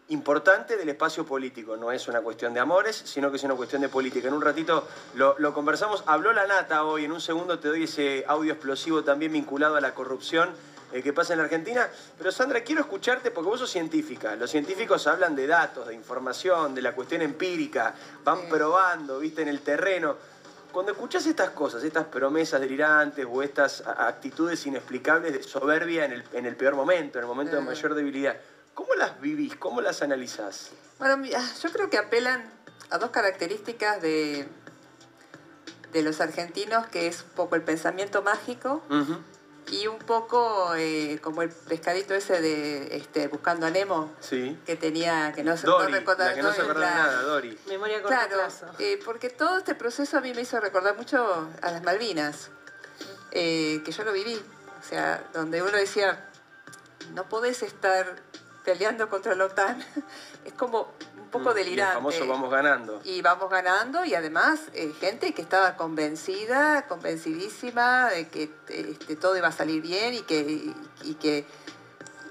[0.09, 1.77] importante del espacio político.
[1.77, 4.27] No es una cuestión de amores, sino que es una cuestión de política.
[4.27, 6.03] En un ratito lo, lo, conversamos.
[6.05, 9.81] Habló la nata hoy, en un segundo te doy ese audio explosivo también vinculado a
[9.81, 10.51] la corrupción
[10.95, 11.89] eh, que pasa en la Argentina.
[12.17, 14.35] Pero Sandra, quiero escucharte porque vos sos científica.
[14.35, 19.49] Los científicos hablan de datos, de información, de la cuestión empírica, van probando, viste, en
[19.49, 20.15] el terreno.
[20.75, 26.23] Cuando escuchás estas cosas, estas promesas delirantes o estas actitudes inexplicables de soberbia en el,
[26.33, 28.35] en el peor momento, en el momento de mayor debilidad,
[28.73, 29.55] ¿cómo las vivís?
[29.55, 30.71] ¿Cómo las analizás?
[30.99, 32.43] Bueno, ah, yo creo que apelan
[32.89, 34.49] a dos características de,
[35.93, 38.83] de los argentinos, que es un poco el pensamiento mágico
[39.71, 44.59] y un poco eh, como el pescadito ese de este, Buscando a Nemo, Sí.
[44.65, 47.01] que tenía, que no se Dori, no recordaba- la que no se Dori, acordaba de
[47.01, 47.11] claro.
[47.17, 47.59] nada, Dori.
[47.67, 48.65] Memoria a corto Claro, plazo.
[48.79, 52.49] eh, porque todo este proceso a mí me hizo recordar mucho a las Malvinas,
[53.31, 54.35] eh, que yo lo viví.
[54.79, 56.29] O sea, donde uno decía,
[57.13, 58.15] no podés estar
[58.63, 59.83] peleando contra la OTAN.
[60.45, 60.93] es como
[61.37, 61.95] poco Mm, y el delirante.
[61.95, 63.01] famoso vamos ganando.
[63.03, 69.37] Y vamos ganando y además eh, gente que estaba convencida, convencidísima de que este, todo
[69.37, 70.73] iba a salir bien y que...
[71.03, 71.45] Y, que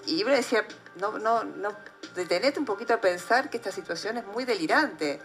[0.07, 1.75] y uno decía, no, no, no,
[2.15, 5.21] detenete un poquito a pensar que esta situación es muy delirante.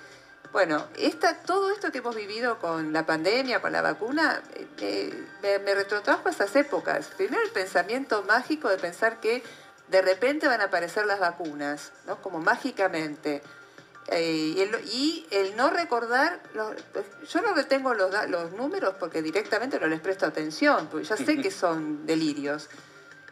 [0.52, 5.28] Bueno, esta, todo esto que hemos vivido con la pandemia, con la vacuna, eh, eh,
[5.44, 7.08] me, me retrotrajo a esas épocas.
[7.18, 9.44] Primero el pensamiento mágico de pensar que
[9.90, 12.22] de repente van a aparecer las vacunas, ¿no?
[12.22, 13.44] Como mágicamente.
[14.12, 16.76] Eh, y, el, y el no recordar, los-
[17.32, 21.38] yo no retengo los, los números porque directamente no les presto atención, porque ya sé
[21.42, 22.70] que son delirios.